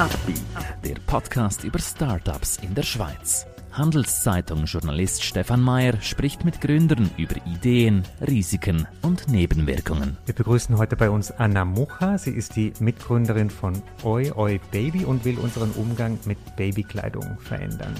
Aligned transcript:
Upbeat, 0.00 0.40
der 0.82 0.94
Podcast 1.06 1.62
über 1.62 1.78
Startups 1.78 2.56
in 2.62 2.74
der 2.74 2.84
Schweiz. 2.84 3.44
Handelszeitung-Journalist 3.72 5.22
Stefan 5.22 5.60
Mayer 5.60 6.00
spricht 6.00 6.42
mit 6.42 6.62
Gründern 6.62 7.10
über 7.18 7.34
Ideen, 7.44 8.04
Risiken 8.26 8.88
und 9.02 9.28
Nebenwirkungen. 9.28 10.16
Wir 10.24 10.34
begrüßen 10.34 10.78
heute 10.78 10.96
bei 10.96 11.10
uns 11.10 11.30
Anna 11.30 11.66
Mucha. 11.66 12.16
Sie 12.16 12.30
ist 12.30 12.56
die 12.56 12.72
Mitgründerin 12.80 13.50
von 13.50 13.82
Oi 14.02 14.32
Oi 14.34 14.58
Baby 14.70 15.04
und 15.04 15.26
will 15.26 15.38
unseren 15.38 15.70
Umgang 15.72 16.18
mit 16.24 16.38
Babykleidung 16.56 17.36
verändern. 17.38 17.94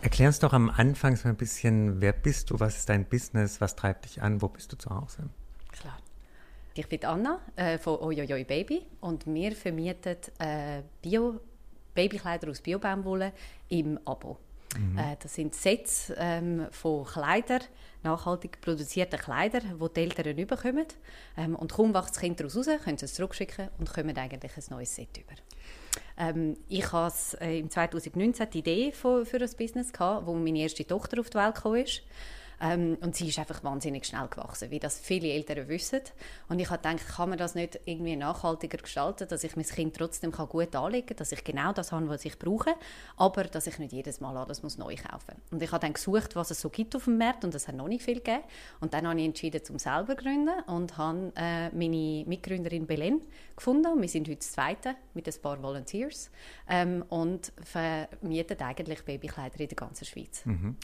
Erklär 0.00 0.28
uns 0.28 0.38
doch 0.38 0.54
am 0.54 0.70
Anfang 0.70 1.16
so 1.16 1.28
ein 1.28 1.36
bisschen, 1.36 2.00
wer 2.00 2.14
bist 2.14 2.48
du, 2.48 2.58
was 2.60 2.78
ist 2.78 2.88
dein 2.88 3.04
Business, 3.04 3.60
was 3.60 3.76
treibt 3.76 4.06
dich 4.06 4.22
an, 4.22 4.40
wo 4.40 4.48
bist 4.48 4.72
du 4.72 4.78
zu 4.78 4.88
Hause? 4.88 5.28
Klar. 5.70 5.98
Ich 6.72 6.88
bin 6.88 7.04
Anna 7.04 7.40
äh, 7.56 7.76
von 7.76 8.00
Ojojoj 8.00 8.44
Baby 8.44 8.86
und 9.00 9.26
wir 9.26 9.52
vermieten 9.52 10.16
äh, 10.38 10.80
Bio 11.02 11.40
Babykleider 11.94 12.48
aus 12.48 12.62
Biobaumwolle 12.62 13.34
im 13.68 13.98
Abo. 14.06 14.38
Mhm. 14.78 14.98
Äh, 14.98 15.16
das 15.20 15.34
sind 15.34 15.54
Sets 15.54 16.12
ähm, 16.16 16.66
von 16.70 17.04
Kleidern, 17.04 17.62
nachhaltig 18.02 18.60
produzierten 18.60 19.18
Kleidern, 19.18 19.78
die 19.78 19.94
die 19.94 20.00
Eltern 20.00 20.38
überkommen. 20.38 20.86
Ähm, 21.36 21.56
und 21.56 21.72
kaum 21.72 21.94
wacht 21.94 22.10
das 22.10 22.20
Kind 22.20 22.40
daraus 22.40 22.56
raus, 22.56 22.66
können 22.84 22.98
sie 22.98 23.04
es 23.04 23.14
zurückschicken 23.14 23.68
und 23.78 23.92
kommen 23.92 24.16
eigentlich 24.16 24.56
ein 24.56 24.64
neues 24.70 24.94
Set 24.94 25.18
über. 25.18 25.34
Ähm, 26.16 26.56
ich 26.68 26.92
hatte 26.92 27.40
äh, 27.40 27.58
im 27.58 27.70
2019 27.70 28.50
die 28.50 28.58
Idee 28.58 28.92
für, 28.92 29.24
für 29.24 29.38
das 29.38 29.54
Business, 29.54 29.92
gehabt, 29.92 30.26
wo 30.26 30.34
meine 30.34 30.60
erste 30.60 30.86
Tochter 30.86 31.20
auf 31.20 31.30
die 31.30 31.38
Welt 31.38 31.54
kam. 31.54 31.84
Ähm, 32.62 32.96
und 33.00 33.16
sie 33.16 33.28
ist 33.28 33.38
einfach 33.38 33.64
wahnsinnig 33.64 34.06
schnell 34.06 34.28
gewachsen, 34.28 34.70
wie 34.70 34.78
das 34.78 34.98
viele 34.98 35.28
Eltern 35.28 35.66
wissen. 35.68 36.00
Und 36.48 36.60
ich 36.60 36.70
habe 36.70 36.80
gedacht, 36.80 37.08
kann 37.16 37.28
man 37.28 37.38
das 37.38 37.56
nicht 37.56 37.80
irgendwie 37.84 38.14
nachhaltiger 38.14 38.78
gestalten, 38.78 39.26
dass 39.28 39.42
ich 39.42 39.56
mein 39.56 39.66
Kind 39.66 39.96
trotzdem 39.96 40.30
gut 40.30 40.74
anlegen 40.76 41.08
kann, 41.08 41.16
dass 41.16 41.32
ich 41.32 41.42
genau 41.42 41.72
das 41.72 41.90
habe, 41.90 42.08
was 42.08 42.24
ich 42.24 42.38
brauche, 42.38 42.74
aber 43.16 43.44
dass 43.44 43.66
ich 43.66 43.78
nicht 43.80 43.92
jedes 43.92 44.20
Mal 44.20 44.36
alles 44.36 44.62
muss 44.62 44.78
neu 44.78 44.94
kaufen 44.94 45.34
muss. 45.34 45.52
Und 45.52 45.62
ich 45.62 45.72
habe 45.72 45.80
dann 45.80 45.92
gesucht, 45.92 46.36
was 46.36 46.52
es 46.52 46.60
so 46.60 46.70
gibt 46.70 46.94
auf 46.94 47.04
dem 47.04 47.18
Markt 47.18 47.44
und 47.44 47.52
es 47.54 47.66
hat 47.66 47.74
noch 47.74 47.88
nicht 47.88 48.04
viel 48.04 48.18
gegeben. 48.18 48.44
Und 48.80 48.94
dann 48.94 49.08
habe 49.08 49.18
ich 49.18 49.26
entschieden, 49.26 49.64
zum 49.64 49.78
selber 49.78 50.16
zu 50.16 50.22
gründen 50.22 50.60
und 50.68 50.96
habe 50.96 51.32
äh, 51.34 51.68
meine 51.70 52.24
Mitgründerin 52.26 52.86
Belen 52.86 53.22
gefunden. 53.56 54.00
Wir 54.00 54.08
sind 54.08 54.28
heute 54.28 54.38
das 54.38 54.52
Zweite 54.52 54.94
mit 55.14 55.26
ein 55.26 55.34
paar 55.42 55.60
Volunteers 55.60 56.30
ähm, 56.68 57.04
und 57.08 57.52
vermieten 57.64 58.60
eigentlich 58.60 59.04
Babykleider 59.04 59.60
in 59.60 59.68
der 59.68 59.76
ganzen 59.76 60.04
Schweiz. 60.04 60.44
Mhm. 60.44 60.76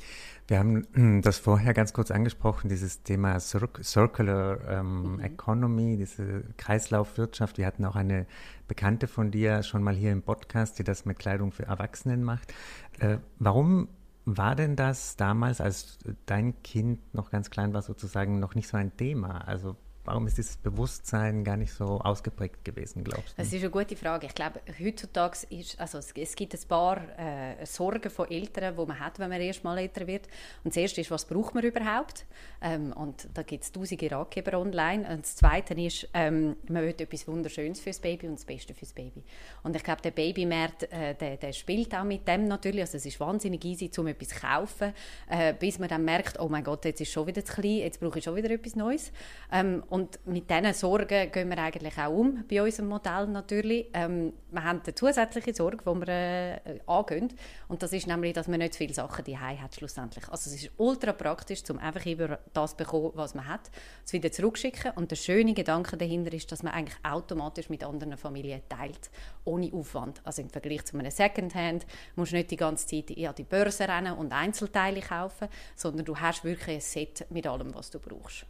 Wir 0.48 0.58
haben 0.58 0.86
hm, 0.92 1.22
das 1.22 1.38
vorher 1.38 1.67
ganz 1.72 1.92
kurz 1.92 2.10
angesprochen, 2.10 2.68
dieses 2.68 3.02
Thema 3.02 3.38
Cir 3.40 3.68
Circular 3.82 4.58
ähm, 4.68 5.14
mhm. 5.14 5.20
Economy, 5.20 5.96
diese 5.96 6.44
Kreislaufwirtschaft. 6.56 7.58
Wir 7.58 7.66
hatten 7.66 7.84
auch 7.84 7.96
eine 7.96 8.26
Bekannte 8.66 9.06
von 9.06 9.30
dir 9.30 9.62
schon 9.62 9.82
mal 9.82 9.94
hier 9.94 10.12
im 10.12 10.22
Podcast, 10.22 10.78
die 10.78 10.84
das 10.84 11.04
mit 11.04 11.18
Kleidung 11.18 11.52
für 11.52 11.64
Erwachsenen 11.64 12.24
macht. 12.24 12.52
Äh, 12.98 13.18
warum 13.38 13.88
war 14.24 14.54
denn 14.54 14.76
das 14.76 15.16
damals, 15.16 15.60
als 15.60 15.98
dein 16.26 16.62
Kind 16.62 17.14
noch 17.14 17.30
ganz 17.30 17.50
klein 17.50 17.72
war, 17.72 17.82
sozusagen 17.82 18.38
noch 18.38 18.54
nicht 18.54 18.68
so 18.68 18.76
ein 18.76 18.96
Thema? 18.96 19.46
Also 19.48 19.76
Warum 20.08 20.26
ist 20.26 20.38
dieses 20.38 20.56
Bewusstsein 20.56 21.44
gar 21.44 21.58
nicht 21.58 21.70
so 21.70 22.00
ausgeprägt 22.00 22.64
gewesen, 22.64 23.04
glaubst 23.04 23.32
du? 23.32 23.42
Das 23.42 23.52
ist 23.52 23.60
eine 23.60 23.68
gute 23.68 23.94
Frage. 23.94 24.26
Ich 24.26 24.34
glaube, 24.34 24.58
heutzutage 24.82 25.36
ist, 25.50 25.78
also 25.78 25.98
es, 25.98 26.12
es 26.12 26.34
gibt 26.34 26.54
ein 26.54 26.60
paar 26.66 26.96
äh, 27.18 27.66
Sorgen 27.66 28.08
von 28.08 28.30
Eltern, 28.30 28.74
die 28.74 28.86
man 28.86 28.98
hat, 28.98 29.18
wenn 29.18 29.28
man 29.28 29.38
erst 29.38 29.64
mal 29.64 29.76
älter 29.76 30.06
wird. 30.06 30.26
Und 30.64 30.74
das 30.74 30.78
erste 30.78 31.02
ist, 31.02 31.10
was 31.10 31.26
braucht 31.26 31.54
man 31.54 31.62
überhaupt? 31.62 32.24
Ähm, 32.62 32.94
und 32.94 33.28
da 33.34 33.42
gibt 33.42 33.64
es 33.64 33.70
tausende 33.70 34.10
Ratgeber 34.10 34.58
online. 34.58 35.06
Und 35.06 35.24
das 35.24 35.36
zweite 35.36 35.74
ist, 35.74 36.08
ähm, 36.14 36.56
man 36.68 36.84
will 36.84 36.94
etwas 36.98 37.28
Wunderschönes 37.28 37.78
fürs 37.78 37.98
Baby 37.98 38.28
und 38.28 38.36
das 38.36 38.46
Beste 38.46 38.72
fürs 38.72 38.94
Baby. 38.94 39.22
Und 39.62 39.76
ich 39.76 39.84
glaube, 39.84 40.00
der 40.00 40.12
Babymarkt, 40.12 40.84
äh, 40.84 41.16
der, 41.16 41.36
der, 41.36 41.52
spielt 41.52 41.94
auch 41.94 42.04
mit 42.04 42.26
dem 42.26 42.48
natürlich. 42.48 42.80
Also 42.80 42.96
es 42.96 43.04
ist 43.04 43.20
wahnsinnig 43.20 43.62
easy, 43.66 43.90
um 43.98 44.06
etwas 44.06 44.28
zu 44.28 44.40
kaufen, 44.40 44.94
äh, 45.28 45.52
bis 45.52 45.78
man 45.78 45.90
dann 45.90 46.06
merkt, 46.06 46.40
oh 46.40 46.48
mein 46.48 46.64
Gott, 46.64 46.86
jetzt 46.86 47.02
ist 47.02 47.12
schon 47.12 47.26
wieder 47.26 47.44
zu 47.44 47.52
klein, 47.52 47.80
jetzt 47.80 48.00
brauche 48.00 48.20
ich 48.20 48.24
schon 48.24 48.36
wieder 48.36 48.48
etwas 48.48 48.74
Neues. 48.74 49.12
Ähm, 49.52 49.84
und 49.90 49.97
mit 50.24 50.50
diesen 50.50 50.74
Sorgen 50.74 51.32
gehen 51.32 51.48
wir 51.48 51.58
eigentlich 51.58 51.98
auch 51.98 52.12
um, 52.12 52.44
bei 52.48 52.62
unserem 52.62 52.88
Modell 52.88 53.26
natürlich. 53.26 53.86
Ähm, 53.92 54.32
wir 54.50 54.64
haben 54.64 54.80
eine 54.84 54.94
zusätzliche 54.94 55.54
Sorge, 55.54 55.78
die 55.78 56.06
wir 56.06 56.08
äh, 56.08 56.60
angehen. 56.86 57.32
Und 57.68 57.82
das 57.82 57.92
ist 57.92 58.06
nämlich, 58.06 58.32
dass 58.32 58.48
man 58.48 58.58
nicht 58.58 58.76
viele 58.76 58.94
Sachen 58.94 59.24
daheim 59.24 59.60
hat 59.62 59.74
schlussendlich. 59.74 60.28
Also 60.28 60.50
es 60.50 60.62
ist 60.62 60.70
ultra 60.76 61.12
praktisch, 61.12 61.62
um 61.70 61.78
einfach 61.78 62.06
über 62.06 62.38
das 62.52 62.70
zu 62.70 62.76
bekommen, 62.76 63.10
was 63.14 63.34
man 63.34 63.46
hat, 63.46 63.70
es 64.04 64.12
wieder 64.12 64.30
zurückschicken. 64.32 64.92
Und 64.96 65.10
der 65.10 65.16
schöne 65.16 65.54
Gedanke 65.54 65.96
dahinter 65.96 66.32
ist, 66.32 66.50
dass 66.50 66.62
man 66.62 66.72
eigentlich 66.72 66.98
automatisch 67.02 67.68
mit 67.68 67.84
anderen 67.84 68.16
Familien 68.16 68.62
teilt, 68.68 69.10
ohne 69.44 69.72
Aufwand. 69.72 70.20
Also 70.24 70.42
im 70.42 70.50
Vergleich 70.50 70.84
zu 70.84 70.98
einem 70.98 71.10
Secondhand 71.10 71.86
musst 72.16 72.32
du 72.32 72.36
nicht 72.36 72.50
die 72.50 72.56
ganze 72.56 72.86
Zeit 72.86 73.16
an 73.16 73.34
die 73.36 73.44
Börse 73.44 73.88
rennen 73.88 74.14
und 74.14 74.32
Einzelteile 74.32 75.00
kaufen, 75.00 75.48
sondern 75.76 76.04
du 76.04 76.16
hast 76.16 76.44
wirklich 76.44 76.76
ein 76.76 76.80
Set 76.80 77.26
mit 77.30 77.46
allem, 77.46 77.74
was 77.74 77.90
du 77.90 77.98
brauchst. 77.98 78.46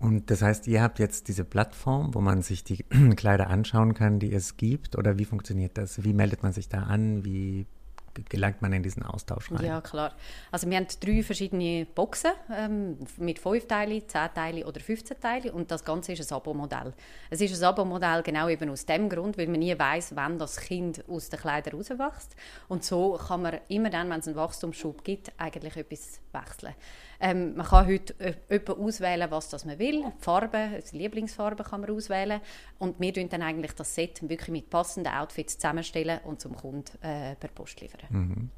Und 0.00 0.30
das 0.30 0.42
heißt, 0.42 0.66
ihr 0.68 0.80
habt 0.80 0.98
jetzt 1.00 1.28
diese 1.28 1.44
Plattform, 1.44 2.14
wo 2.14 2.20
man 2.20 2.42
sich 2.42 2.62
die 2.62 2.84
Kleider 3.16 3.48
anschauen 3.48 3.94
kann, 3.94 4.20
die 4.20 4.32
es 4.32 4.56
gibt, 4.56 4.96
oder 4.96 5.18
wie 5.18 5.24
funktioniert 5.24 5.76
das? 5.76 6.04
Wie 6.04 6.12
meldet 6.12 6.42
man 6.42 6.52
sich 6.52 6.68
da 6.68 6.84
an? 6.84 7.24
Wie 7.24 7.66
gelangt 8.28 8.62
man 8.62 8.72
in 8.72 8.82
diesen 8.82 9.02
Austausch 9.02 9.50
rein? 9.52 9.64
Ja, 9.64 9.80
klar. 9.80 10.14
Also 10.50 10.68
wir 10.68 10.76
haben 10.76 10.86
drei 11.00 11.22
verschiedene 11.22 11.86
Boxen 11.86 12.32
ähm, 12.54 12.98
mit 13.16 13.38
fünf 13.38 13.66
Teilen, 13.66 14.02
zehn 14.08 14.28
Teilen 14.34 14.64
oder 14.64 14.80
15 14.80 15.20
Teilen 15.20 15.50
und 15.50 15.70
das 15.70 15.84
Ganze 15.84 16.12
ist 16.12 16.32
ein 16.32 16.36
Abo-Modell. 16.36 16.92
Es 17.30 17.40
ist 17.40 17.60
ein 17.62 17.68
Abo-Modell 17.68 18.22
genau 18.22 18.48
eben 18.48 18.70
aus 18.70 18.86
dem 18.86 19.08
Grund, 19.08 19.38
weil 19.38 19.46
man 19.46 19.60
nie 19.60 19.78
weiß, 19.78 20.16
wann 20.16 20.38
das 20.38 20.58
Kind 20.58 21.04
aus 21.08 21.28
den 21.28 21.38
Kleidern 21.40 21.76
rauswächst 21.76 22.34
und 22.68 22.84
so 22.84 23.12
kann 23.12 23.42
man 23.42 23.58
immer 23.68 23.90
dann, 23.90 24.10
wenn 24.10 24.20
es 24.20 24.26
einen 24.26 24.36
Wachstumsschub 24.36 25.04
gibt, 25.04 25.32
eigentlich 25.38 25.76
etwas 25.76 26.20
wechseln. 26.32 26.74
Ähm, 27.20 27.56
man 27.56 27.66
kann 27.66 27.86
heute 27.86 28.14
äh, 28.48 28.60
auswählen, 28.68 29.30
was 29.30 29.48
das 29.48 29.64
man 29.64 29.78
will. 29.78 30.04
Farben, 30.18 30.74
die 30.92 30.98
Lieblingsfarben 30.98 31.66
kann 31.66 31.80
man 31.80 31.90
auswählen. 31.90 32.40
Und 32.78 33.00
wir 33.00 33.12
dann 33.12 33.42
eigentlich 33.42 33.72
das 33.72 33.94
Set 33.94 34.28
wirklich 34.28 34.50
mit 34.50 34.70
passenden 34.70 35.12
Outfits 35.12 35.58
zusammenstellen 35.58 36.20
und 36.24 36.40
zum 36.40 36.54
Kunden 36.56 36.96
äh, 37.02 37.34
per 37.34 37.50
Post 37.50 37.80
liefern. 37.80 38.00
Mhm. 38.08 38.50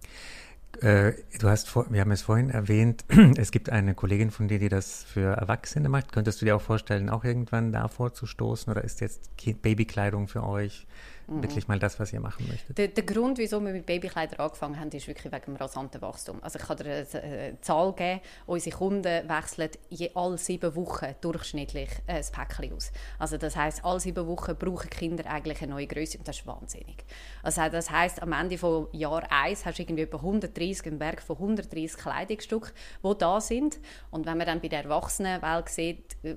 Äh, 0.83 1.15
du 1.39 1.49
hast 1.49 1.69
vor, 1.69 1.87
wir 1.91 2.01
haben 2.01 2.13
es 2.13 2.23
vorhin 2.23 2.51
erwähnt, 2.51 3.05
es 3.37 3.51
gibt 3.51 3.71
eine 3.71 3.95
Kollegin 3.95 4.31
von 4.31 4.49
dir, 4.49 4.59
die 4.59 4.69
das 4.69 5.05
für 5.05 5.37
Erwachsene 5.37 5.89
macht. 5.89 6.13
Könntest 6.13 6.41
du 6.41 6.47
dir 6.47 6.57
auch 6.57 6.61
vorstellen, 6.61 7.11
auch 7.11 7.25
irgendwann 7.25 7.73
davor 7.73 8.15
zu 8.15 8.27
stoßen 8.27 8.71
oder 8.71 8.85
ist 8.85 9.01
jetzt 9.01 9.31
Babykleidung 9.63 10.29
für 10.29 10.45
euch. 10.45 10.87
Wirklich 11.31 11.69
mal 11.69 11.79
das, 11.79 11.99
was 12.01 12.13
ihr 12.13 12.21
machen 12.21 12.47
möchtet? 12.49 12.77
Der, 12.77 12.89
der, 12.89 13.05
Grund, 13.05 13.39
wieso 13.39 13.61
wir 13.61 13.73
mit 13.73 13.87
Babykleidern 13.87 14.41
angefangen 14.41 14.79
haben, 14.79 14.91
ist 14.91 15.07
wirklich 15.07 15.33
wegen 15.33 15.45
dem 15.45 15.57
rasanten 15.57 16.03
Wachstum. 16.03 16.43
Also 16.43 16.59
ich 16.59 16.65
kann 16.65 16.77
dir 16.77 17.07
eine, 17.15 17.61
Zahl 17.61 17.93
geben, 17.95 18.21
unsere 18.47 18.77
Kunden 18.77 19.29
wechseln 19.29 19.71
je 19.89 20.11
alle 20.15 20.39
sieben 20.39 20.75
Wochen 20.75 21.15
durchschnittlich 21.21 21.91
ein 22.07 22.25
Päckchen 22.33 22.73
aus. 22.75 22.93
Also 23.19 23.37
das 23.37 23.57
heißt, 23.57 23.85
alle 23.85 24.01
sieben 24.01 24.27
Wochen 24.27 24.57
brauchen 24.57 24.91
Kinder 24.91 25.27
eigentlich 25.27 25.63
eine 25.63 25.73
neue 25.73 25.87
Größe 25.87 26.19
und 26.19 26.27
das 26.27 26.39
ist 26.39 26.47
wahnsinnig. 26.47 27.05
Also 27.43 27.69
das 27.69 27.91
heißt, 27.91 28.23
am 28.23 28.33
Ende 28.33 28.59
von 28.59 28.89
Jahr 28.93 29.23
1 29.31 29.65
hast 29.65 29.79
du 29.79 29.83
irgendwie 29.83 30.03
etwa 30.03 30.19
130, 30.19 30.87
einen 30.87 30.99
Berg 30.99 31.23
von 31.23 31.37
130 31.37 31.97
Kleidungsstück, 31.97 32.73
die 33.05 33.19
da 33.19 33.41
sind. 33.41 33.79
Und 34.11 34.27
wenn 34.27 34.39
man 34.39 34.47
dann 34.47 34.61
bei 34.61 34.69
der 34.69 34.85
Erwachsenenwelt 34.85 35.69
sieht, 35.69 36.17
äh, 36.23 36.37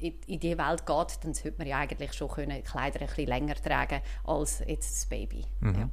in 0.00 0.40
die 0.40 0.58
Welt 0.58 0.86
geht, 0.86 1.24
dann 1.24 1.34
sollte 1.34 1.58
man 1.58 1.66
ja 1.66 1.78
eigentlich 1.78 2.12
schon 2.12 2.28
können 2.28 2.62
Kleider 2.62 3.00
ein 3.00 3.06
bisschen 3.06 3.26
länger 3.26 3.54
tragen 3.54 4.00
als 4.24 4.60
jetzt 4.66 4.92
das 4.92 5.06
Baby. 5.06 5.44
Mhm. 5.60 5.74
Ja. 5.74 5.88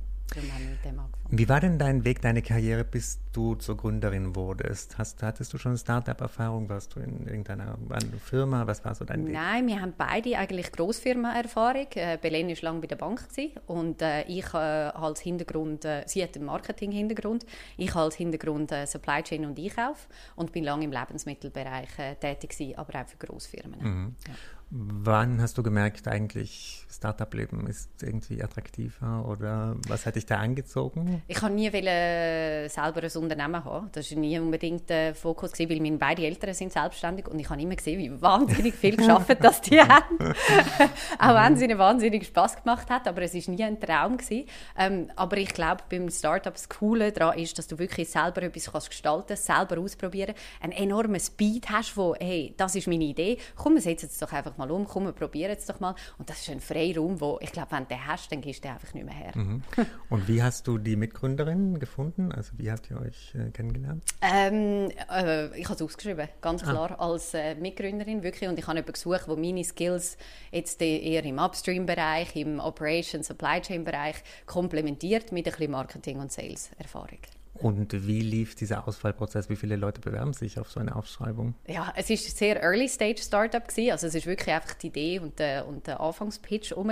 Wie 1.30 1.50
war 1.50 1.60
denn 1.60 1.80
dein 1.80 2.04
Weg, 2.04 2.22
deine 2.22 2.42
Karriere, 2.42 2.84
bis 2.84 3.20
du 3.32 3.56
zur 3.56 3.78
Gründerin 3.78 4.36
wurdest? 4.36 4.98
Hast, 4.98 5.24
hattest 5.24 5.54
du 5.54 5.58
schon 5.58 5.78
Startup-Erfahrung? 5.78 6.68
Warst 6.70 6.96
du 6.96 7.00
in 7.00 7.26
irgendeiner 7.28 7.78
Firma? 8.24 8.68
Was 8.68 8.84
war 8.84 8.96
so 8.96 9.06
dein 9.06 9.26
Weg? 9.26 9.34
Nein, 9.34 9.68
wir 9.68 9.82
haben 9.82 9.94
beide 9.98 10.38
eigentlich 10.38 10.72
Grossfirma-Erfahrung. 10.72 11.88
Äh, 11.96 12.18
Belen 12.22 12.50
war 12.50 12.56
lange 12.62 12.82
bei 12.82 12.88
der 12.88 12.96
Bank 12.96 13.28
gewesen, 13.30 13.52
und 13.68 14.02
äh, 14.02 14.24
ich 14.24 14.54
äh, 14.54 14.58
als 14.58 15.22
Hintergrund, 15.22 15.86
äh, 15.86 16.04
sie 16.06 16.24
hat 16.24 16.36
einen 16.36 16.46
Marketing-Hintergrund, 16.46 17.46
ich 17.78 17.96
als 17.96 18.16
Hintergrund 18.16 18.74
Supply 18.86 19.24
Chain 19.24 19.46
und 19.46 19.60
Einkauf 19.60 20.08
und 20.36 20.52
bin 20.52 20.64
lange 20.64 20.86
im 20.86 20.92
Lebensmittelbereich 20.92 22.18
tätig 22.20 22.52
gewesen, 22.52 22.78
aber 22.78 23.02
auch 23.02 23.08
für 23.08 23.18
Grossfirmen. 23.18 23.80
Mhm. 23.82 24.16
Ja. 24.28 24.34
Wann 24.72 25.42
hast 25.42 25.58
du 25.58 25.64
gemerkt, 25.64 26.08
eigentlich 26.08 26.86
Startup-Leben 26.90 27.68
ist 27.68 27.90
irgendwie 28.02 28.42
attraktiver 28.42 29.26
oder 29.28 29.76
was 29.88 30.06
hat 30.06 30.16
dich 30.16 30.26
da 30.26 30.38
angezogen? 30.38 31.22
Ich 31.28 31.42
habe 31.42 31.54
nie 31.54 31.72
wollen, 31.72 32.70
selber 32.70 33.04
ein 33.04 33.24
Unternehmen 33.24 33.64
haben. 33.64 33.90
Das 33.92 34.10
war 34.12 34.20
nie 34.20 34.40
unbedingt 34.40 34.90
der 34.90 35.14
Fokus, 35.14 35.52
gewesen, 35.52 35.70
weil 35.70 35.82
meine 35.82 35.98
beiden 35.98 36.26
Eltern 36.26 36.54
sind 36.54 36.72
selbstständig 36.72 37.28
und 37.28 37.40
ich 37.40 37.50
habe 37.50 37.62
immer 37.62 37.76
gesehen, 37.76 38.00
wie 38.00 38.22
wahnsinnig 38.22 38.74
viel 38.76 38.96
geschafft 38.96 39.38
dass 39.44 39.62
die 39.62 39.80
haben. 39.82 40.18
Auch 41.20 41.36
wenn 41.36 41.54
es 41.54 41.62
ihnen 41.62 41.78
wahnsinnig 41.78 42.26
Spass 42.26 42.62
gemacht 42.62 42.90
hat, 42.90 43.08
aber 43.08 43.22
es 43.22 43.34
war 43.34 43.54
nie 43.54 43.64
ein 43.64 43.80
Traum. 43.80 44.18
Gewesen. 44.18 44.48
Ähm, 44.78 45.12
aber 45.16 45.38
ich 45.38 45.50
glaube, 45.50 45.84
beim 45.90 46.10
Startup 46.10 46.54
das 46.54 46.70
Coole 46.70 47.12
daran 47.12 47.38
ist, 47.38 47.58
dass 47.58 47.68
du 47.68 47.78
wirklich 47.78 48.10
selber 48.10 48.44
etwas 48.44 48.72
kannst 48.72 48.90
gestalten 48.90 49.28
kannst, 49.28 49.46
selber 49.46 49.80
ausprobieren, 49.80 50.34
einen 50.62 50.72
enormen 50.72 51.20
Speed 51.20 51.70
hast, 51.70 51.98
wo, 51.98 52.16
hey, 52.16 52.54
das 52.58 52.76
ist 52.76 52.88
meine 52.88 53.04
Idee, 53.04 53.38
komm, 53.56 53.76
wir 53.76 53.82
setzen 53.82 54.08
es 54.12 54.18
doch 54.20 54.32
einfach 54.32 54.55
mal 54.58 54.70
um, 54.72 54.86
komm, 54.86 55.06
wir 55.06 55.12
probieren 55.12 55.56
es 55.58 55.66
doch 55.66 55.80
mal. 55.80 55.96
Und 56.18 56.30
das 56.30 56.42
ist 56.42 56.50
ein 56.50 56.60
Freiraum, 56.60 57.20
wo 57.22 57.40
ich 57.42 57.52
glaube, 57.52 57.72
wenn 57.72 57.84
du 57.84 57.90
den 57.90 58.08
hast, 58.08 58.32
dann 58.32 58.42
gehst 58.42 58.64
du 58.64 58.70
einfach 58.70 58.94
nicht 58.94 59.06
mehr 59.06 59.14
her. 59.14 59.32
Mhm. 59.36 59.64
Und 60.10 60.28
wie 60.28 60.42
hast 60.42 60.68
du 60.68 60.78
die 60.78 60.96
Mitgründerin 60.96 61.80
gefunden? 61.80 62.32
Also 62.32 62.54
wie 62.58 62.72
habt 62.72 62.90
ihr 62.90 63.00
euch 63.00 63.34
äh, 63.36 63.52
kennengelernt? 63.52 64.04
Ähm, 64.22 64.92
äh, 65.12 65.58
ich 65.58 65.66
habe 65.66 65.76
es 65.76 65.82
ausgeschrieben, 65.82 66.28
ganz 66.42 66.64
ah. 66.64 66.72
klar, 66.72 67.00
ah. 67.00 67.12
als 67.12 67.34
äh, 67.34 67.56
Mitgründerin 67.56 68.24
wirklich. 68.24 68.50
Und 68.50 68.60
ich 68.60 68.68
habe 68.68 68.78
jemanden 68.78 68.94
gesucht, 68.94 69.28
der 69.28 69.38
meine 69.38 69.64
Skills 69.64 70.18
jetzt 70.52 70.82
eher 70.82 71.24
im 71.24 71.40
Upstream-Bereich, 71.40 72.36
im 72.36 72.60
Operation, 72.60 73.24
Supply 73.24 73.62
Chain-Bereich 73.62 74.16
komplementiert 74.46 75.32
mit 75.32 75.48
ein 75.48 75.52
bisschen 75.52 75.72
Marketing 75.72 76.20
und 76.20 76.32
Sales-Erfahrung. 76.32 77.20
Und 77.56 78.08
wie 78.08 78.20
lief 78.20 78.56
dieser 78.56 78.88
Auswahlprozess? 78.88 79.50
Wie 79.50 79.56
viele 79.56 79.78
Leute 79.78 80.02
bewerben 80.02 80.34
sich 80.34 80.60
auf 80.60 80.70
so 80.70 80.80
eine 80.80 80.96
Ausschreibung? 80.96 81.56
Ja, 81.68 81.94
es 81.96 82.10
ist 82.10 82.28
ein 82.28 82.36
sehr 82.36 82.62
Early 82.62 82.90
Stage 82.90 83.22
Startup 83.22 83.66
gewesen. 83.66 83.92
Also 83.92 84.08
es 84.08 84.16
ist 84.16 84.26
wirklich 84.26 84.54
einfach 84.54 84.74
die 84.74 84.88
Idee 84.88 85.20
und 85.20 85.40
der, 85.40 85.66
und 85.68 85.88
der 85.88 86.00
Anfangspitch 86.00 86.72
herum 86.72 86.92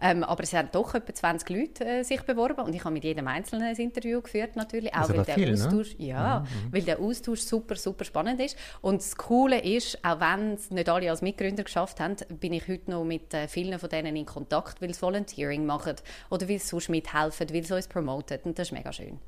ähm, 0.00 0.24
aber 0.24 0.42
es 0.42 0.52
haben 0.52 0.68
doch 0.72 0.94
etwa 0.94 1.14
20 1.14 1.48
Leute 1.50 1.84
äh, 1.84 2.02
sich 2.02 2.22
beworben 2.22 2.60
und 2.60 2.74
ich 2.74 2.84
habe 2.84 2.92
mit 2.92 3.04
jedem 3.04 3.26
Einzelnen 3.28 3.68
ein 3.68 3.76
Interview 3.76 4.20
geführt 4.20 4.56
natürlich, 4.56 4.94
auch 4.94 5.08
weil 5.08 5.24
der 5.24 5.34
viel, 5.34 5.52
ne? 5.52 5.66
Austausch, 5.66 5.98
ne? 5.98 6.06
ja, 6.06 6.40
mhm, 6.40 6.66
mhm. 6.66 6.72
weil 6.72 6.82
der 6.82 6.98
Austausch 7.00 7.40
super 7.40 7.76
super 7.76 8.04
spannend 8.04 8.40
ist. 8.40 8.56
Und 8.80 9.00
das 9.00 9.16
Coole 9.16 9.60
ist, 9.60 9.98
auch 10.04 10.20
wenn 10.20 10.54
es 10.54 10.70
nicht 10.70 10.88
alle 10.88 11.10
als 11.10 11.22
Mitgründer 11.22 11.64
geschafft 11.64 12.00
haben, 12.00 12.16
bin 12.40 12.52
ich 12.52 12.66
heute 12.68 12.90
noch 12.90 13.04
mit 13.04 13.32
äh, 13.34 13.48
vielen 13.48 13.78
von 13.78 13.88
denen 13.88 14.16
in 14.16 14.26
Kontakt, 14.26 14.80
weil 14.80 14.92
sie 14.92 15.02
Volunteering 15.02 15.66
machen 15.66 15.96
oder 16.30 16.48
weil 16.48 16.58
sie 16.58 16.66
sonst 16.66 16.88
mithelfen, 16.88 17.48
weil 17.52 17.64
sie 17.64 17.74
uns 17.74 17.88
promoten 17.88 18.38
und 18.44 18.58
das 18.58 18.68
ist 18.68 18.72
mega 18.72 18.92
schön. 18.92 19.18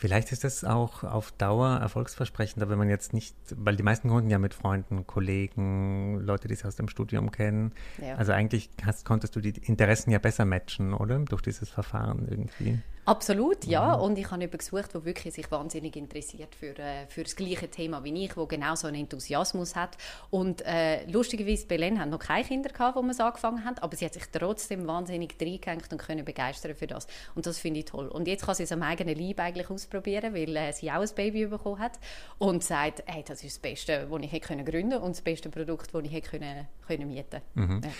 Vielleicht 0.00 0.30
ist 0.30 0.44
das 0.44 0.62
auch 0.62 1.02
auf 1.02 1.32
Dauer 1.32 1.78
erfolgsversprechender, 1.78 2.68
wenn 2.68 2.78
man 2.78 2.88
jetzt 2.88 3.12
nicht, 3.12 3.34
weil 3.56 3.74
die 3.74 3.82
meisten 3.82 4.08
Kunden 4.08 4.30
ja 4.30 4.38
mit 4.38 4.54
Freunden, 4.54 5.08
Kollegen, 5.08 6.20
Leute, 6.20 6.46
die 6.46 6.54
sie 6.54 6.68
aus 6.68 6.76
dem 6.76 6.86
Studium 6.86 7.32
kennen. 7.32 7.72
Ja. 8.00 8.14
Also 8.14 8.30
eigentlich 8.30 8.70
hast, 8.84 9.04
konntest 9.04 9.34
du 9.34 9.40
die 9.40 9.54
Interessen 9.60 10.12
ja 10.12 10.20
besser 10.20 10.44
matchen, 10.44 10.94
oder? 10.94 11.18
Durch 11.18 11.42
dieses 11.42 11.68
Verfahren 11.68 12.28
irgendwie. 12.30 12.78
Absolut, 13.08 13.64
ja. 13.64 13.96
Mhm. 13.96 14.02
Und 14.02 14.18
ich 14.18 14.30
habe 14.30 14.42
jemanden 14.42 14.58
gesucht, 14.58 14.92
der 14.92 15.04
wirklich 15.04 15.34
sich 15.34 15.50
wahnsinnig 15.50 15.96
interessiert 15.96 16.54
für, 16.54 16.78
äh, 16.78 17.06
für 17.08 17.22
das 17.22 17.36
gleiche 17.36 17.68
Thema 17.68 18.04
wie 18.04 18.24
ich, 18.24 18.34
der 18.34 18.46
genau 18.46 18.74
so 18.74 18.86
einen 18.86 19.00
Enthusiasmus 19.00 19.74
hat. 19.74 19.96
Und 20.30 20.62
äh, 20.66 21.04
lustigerweise, 21.10 21.66
Belen 21.66 21.98
hat 21.98 22.10
noch 22.10 22.18
keine 22.18 22.44
Kinder 22.44 22.68
gehabt, 22.68 22.96
wo 22.96 23.02
wir 23.02 23.10
es 23.10 23.20
angefangen 23.20 23.64
haben, 23.64 23.78
aber 23.78 23.96
sie 23.96 24.04
hat 24.04 24.12
sich 24.12 24.24
trotzdem 24.30 24.86
wahnsinnig 24.86 25.36
reingehängt 25.40 25.90
und 25.90 25.98
können 25.98 26.24
begeistern 26.24 26.74
für 26.74 26.86
das. 26.86 27.06
Und 27.34 27.46
das 27.46 27.58
finde 27.58 27.80
ich 27.80 27.86
toll. 27.86 28.08
Und 28.08 28.28
jetzt 28.28 28.44
kann 28.44 28.54
sie 28.54 28.64
es 28.64 28.72
am 28.72 28.82
eigenen 28.82 29.18
Leib 29.18 29.40
eigentlich 29.40 29.70
ausprobieren, 29.70 30.34
weil 30.34 30.54
äh, 30.54 30.72
sie 30.72 30.90
auch 30.90 31.00
ein 31.00 31.08
Baby 31.14 31.46
bekommen 31.46 31.78
hat 31.78 31.98
und 32.36 32.62
sagt, 32.62 33.02
hey, 33.06 33.24
das 33.26 33.42
ist 33.42 33.56
das 33.56 33.58
Beste, 33.60 34.06
was 34.10 34.22
ich 34.22 34.32
hätte 34.32 34.62
gründen 34.62 34.64
können 34.64 35.02
und 35.02 35.16
das 35.16 35.22
beste 35.22 35.48
Produkt, 35.48 35.94
das 35.94 36.04
ich 36.04 36.12
hätte 36.12 36.28
können, 36.28 36.66
können 36.86 37.08
mieten 37.08 37.40
mhm. 37.54 37.80
ja. 37.82 37.90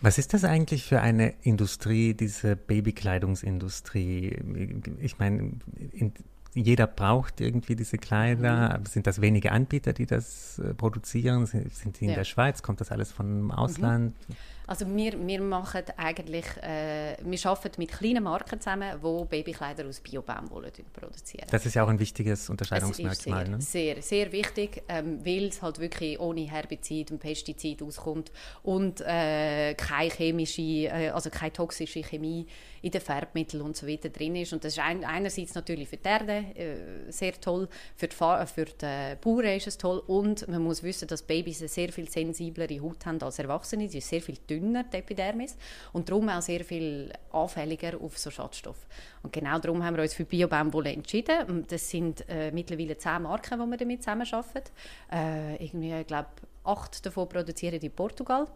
Was 0.00 0.16
ist 0.16 0.32
das 0.32 0.44
eigentlich 0.44 0.84
für 0.84 1.00
eine 1.00 1.34
Industrie, 1.42 2.14
diese 2.14 2.54
Babykleidungsindustrie? 2.54 4.38
Ich 5.00 5.18
meine, 5.18 5.52
jeder 6.54 6.86
braucht 6.86 7.40
irgendwie 7.40 7.76
diese 7.76 7.98
Kleider. 7.98 8.78
Mhm. 8.78 8.86
Sind 8.86 9.06
das 9.06 9.20
wenige 9.20 9.52
Anbieter, 9.52 9.92
die 9.92 10.06
das 10.06 10.58
äh, 10.58 10.74
produzieren? 10.74 11.46
Sind, 11.46 11.72
sind 11.74 12.00
die 12.00 12.04
in 12.04 12.10
ja. 12.10 12.16
der 12.16 12.24
Schweiz? 12.24 12.62
Kommt 12.62 12.80
das 12.80 12.90
alles 12.90 13.12
vom 13.12 13.50
Ausland? 13.50 14.14
Mhm. 14.28 14.34
Also 14.68 14.86
wir, 14.86 15.26
wir 15.26 15.40
machen 15.40 15.82
eigentlich, 15.96 16.44
äh, 16.60 17.16
wir 17.22 17.46
arbeiten 17.46 17.80
mit 17.80 17.90
kleinen 17.90 18.22
Marken 18.22 18.60
zusammen, 18.60 18.98
die 19.02 19.24
Babykleider 19.24 19.86
aus 19.86 19.98
Bio-Baumwolle 20.00 20.70
produzieren. 20.92 21.46
Das 21.50 21.64
ist 21.64 21.72
ja 21.72 21.84
auch 21.84 21.88
ein 21.88 21.98
wichtiges 21.98 22.50
Unterscheidungsmerkmal. 22.50 23.46
Sehr, 23.46 23.56
ne? 23.56 23.62
sehr, 23.62 24.02
sehr 24.02 24.30
wichtig, 24.30 24.82
ähm, 24.90 25.24
weil 25.24 25.46
es 25.46 25.62
halt 25.62 25.78
wirklich 25.78 26.20
ohne 26.20 26.42
Herbizid 26.42 27.10
und 27.12 27.18
Pestizid 27.18 27.82
auskommt 27.82 28.30
und 28.62 29.00
äh, 29.00 29.72
keine 29.72 30.10
chemische, 30.10 30.60
äh, 30.60 31.08
also 31.14 31.30
keine 31.30 31.54
toxische 31.54 32.02
Chemie 32.02 32.46
in 32.82 32.90
den 32.90 33.00
Färbmitteln 33.00 33.62
und 33.62 33.74
so 33.74 33.86
weiter 33.86 34.10
drin 34.10 34.36
ist. 34.36 34.52
Und 34.52 34.64
das 34.64 34.74
ist 34.74 34.80
ein, 34.80 35.02
einerseits 35.02 35.54
natürlich 35.54 35.88
für 35.88 35.96
die 35.96 36.08
Erde 36.08 36.44
äh, 36.54 37.10
sehr 37.10 37.40
toll, 37.40 37.68
für 37.96 38.06
die, 38.06 38.14
für 38.14 38.64
die 38.66 39.16
Bauern 39.22 39.56
ist 39.56 39.66
es 39.66 39.78
toll 39.78 40.02
und 40.06 40.46
man 40.46 40.62
muss 40.62 40.82
wissen, 40.82 41.08
dass 41.08 41.22
Babys 41.22 41.60
eine 41.60 41.68
sehr 41.68 41.90
viel 41.90 42.08
sensiblere 42.10 42.80
Haut 42.82 43.06
haben 43.06 43.20
als 43.22 43.38
Erwachsene. 43.38 43.88
Sie 43.88 43.98
ist 43.98 44.08
sehr 44.08 44.20
viel 44.20 44.36
dünner, 44.48 44.57
die 44.60 44.96
Epidermis, 44.96 45.56
und 45.92 46.08
darum 46.08 46.28
auch 46.28 46.42
sehr 46.42 46.64
viel 46.64 47.12
anfälliger 47.32 48.00
auf 48.00 48.18
so 48.18 48.30
Schadstoffe. 48.30 48.86
Und 49.22 49.32
genau 49.32 49.58
darum 49.58 49.84
haben 49.84 49.96
wir 49.96 50.02
uns 50.02 50.14
für 50.14 50.24
Biobaumwolle 50.24 50.92
entschieden. 50.92 51.64
Das 51.68 51.88
sind 51.88 52.28
äh, 52.28 52.50
mittlerweile 52.50 52.96
zehn 52.96 53.22
Marken, 53.22 53.58
die 53.60 53.66
wir 53.66 53.76
damit 53.76 54.02
zusammenarbeiten. 54.02 54.70
Äh, 55.12 55.64
irgendwie, 55.64 55.92
ich 56.00 56.06
glaube, 56.06 56.28
acht 56.64 57.04
davon 57.04 57.28
produzieren 57.28 57.80
in 57.80 57.90
Portugal 57.90 58.46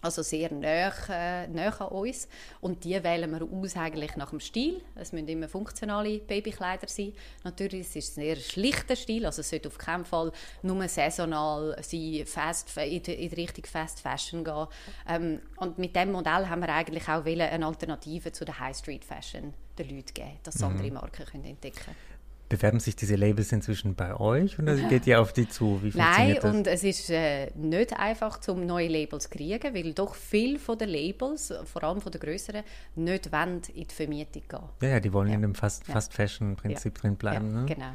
also 0.00 0.22
sehr 0.22 0.52
nah, 0.52 0.92
äh, 1.08 1.48
nah 1.48 1.68
an 1.68 1.88
uns. 1.88 2.28
Und 2.60 2.84
die 2.84 3.02
wählen 3.02 3.30
wir 3.30 3.42
aus 3.42 3.76
eigentlich 3.76 4.16
nach 4.16 4.30
dem 4.30 4.40
Stil. 4.40 4.80
Es 4.94 5.12
müssen 5.12 5.28
immer 5.28 5.48
funktionale 5.48 6.18
Babykleider 6.18 6.88
sein. 6.88 7.12
Natürlich 7.44 7.80
ist 7.80 7.96
es 7.96 8.16
ein 8.16 8.22
sehr 8.22 8.36
schlichter 8.36 8.96
Stil, 8.96 9.26
also 9.26 9.40
es 9.40 9.50
sollte 9.50 9.68
auf 9.68 9.78
keinen 9.78 10.04
Fall 10.04 10.32
nur 10.62 10.86
saisonal 10.88 11.76
sein, 11.82 12.22
fast, 12.26 12.76
in, 12.76 13.02
die, 13.02 13.12
in 13.12 13.32
Richtung 13.32 13.64
Fast 13.64 14.00
Fashion 14.00 14.44
gehen. 14.44 14.66
Ähm, 15.08 15.40
und 15.56 15.78
mit 15.78 15.94
dem 15.96 16.12
Modell 16.12 16.48
haben 16.48 16.60
wir 16.60 16.68
eigentlich 16.68 17.08
auch 17.08 17.24
eine 17.24 17.66
Alternative 17.66 18.32
zu 18.32 18.44
der 18.44 18.58
High 18.58 18.76
Street 18.76 19.04
Fashion 19.04 19.54
den 19.78 19.88
Leuten 19.88 20.14
geben, 20.14 20.38
dass 20.42 20.54
sie 20.54 20.64
mhm. 20.64 20.70
andere 20.72 20.90
Marken 20.90 21.24
können 21.24 21.44
entdecken 21.44 21.84
können. 21.84 22.17
Bewerben 22.48 22.80
sich 22.80 22.96
diese 22.96 23.16
Labels 23.16 23.52
inzwischen 23.52 23.94
bei 23.94 24.18
euch 24.18 24.58
oder 24.58 24.74
geht 24.76 25.06
ihr 25.06 25.20
auf 25.20 25.32
die 25.32 25.48
zu? 25.48 25.80
Wie 25.82 25.96
Nein, 25.96 26.36
das? 26.40 26.44
und 26.44 26.66
es 26.66 26.82
ist 26.82 27.10
äh, 27.10 27.50
nicht 27.54 27.98
einfach, 27.98 28.40
um 28.48 28.64
neue 28.64 28.88
Labels 28.88 29.24
zu 29.24 29.30
kriegen, 29.30 29.74
weil 29.74 29.92
doch 29.92 30.14
viele 30.14 30.58
von 30.58 30.78
den 30.78 30.88
Labels, 30.88 31.52
vor 31.64 31.84
allem 31.84 32.00
von 32.00 32.10
den 32.10 32.20
größeren, 32.20 32.62
nicht 32.96 33.30
wollen 33.32 33.60
in 33.74 33.86
die 33.86 33.94
Vermietung 33.94 34.42
gehen. 34.48 34.60
Ja, 34.80 34.88
ja 34.88 35.00
die 35.00 35.12
wollen 35.12 35.28
ja. 35.28 35.34
in 35.34 35.42
dem 35.42 35.54
Fast-Fashion-Prinzip 35.54 36.96
ja. 36.96 37.00
drin 37.02 37.16
bleiben. 37.16 37.52
Ne? 37.52 37.66
genau. 37.66 37.92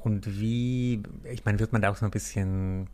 Und 0.00 0.40
wie, 0.40 1.02
ich 1.24 1.44
meine, 1.44 1.58
wird 1.58 1.72
man 1.72 1.82
da 1.82 1.90
auch 1.90 1.96
so 1.96 2.04
ein 2.04 2.10
bisschen 2.10 2.88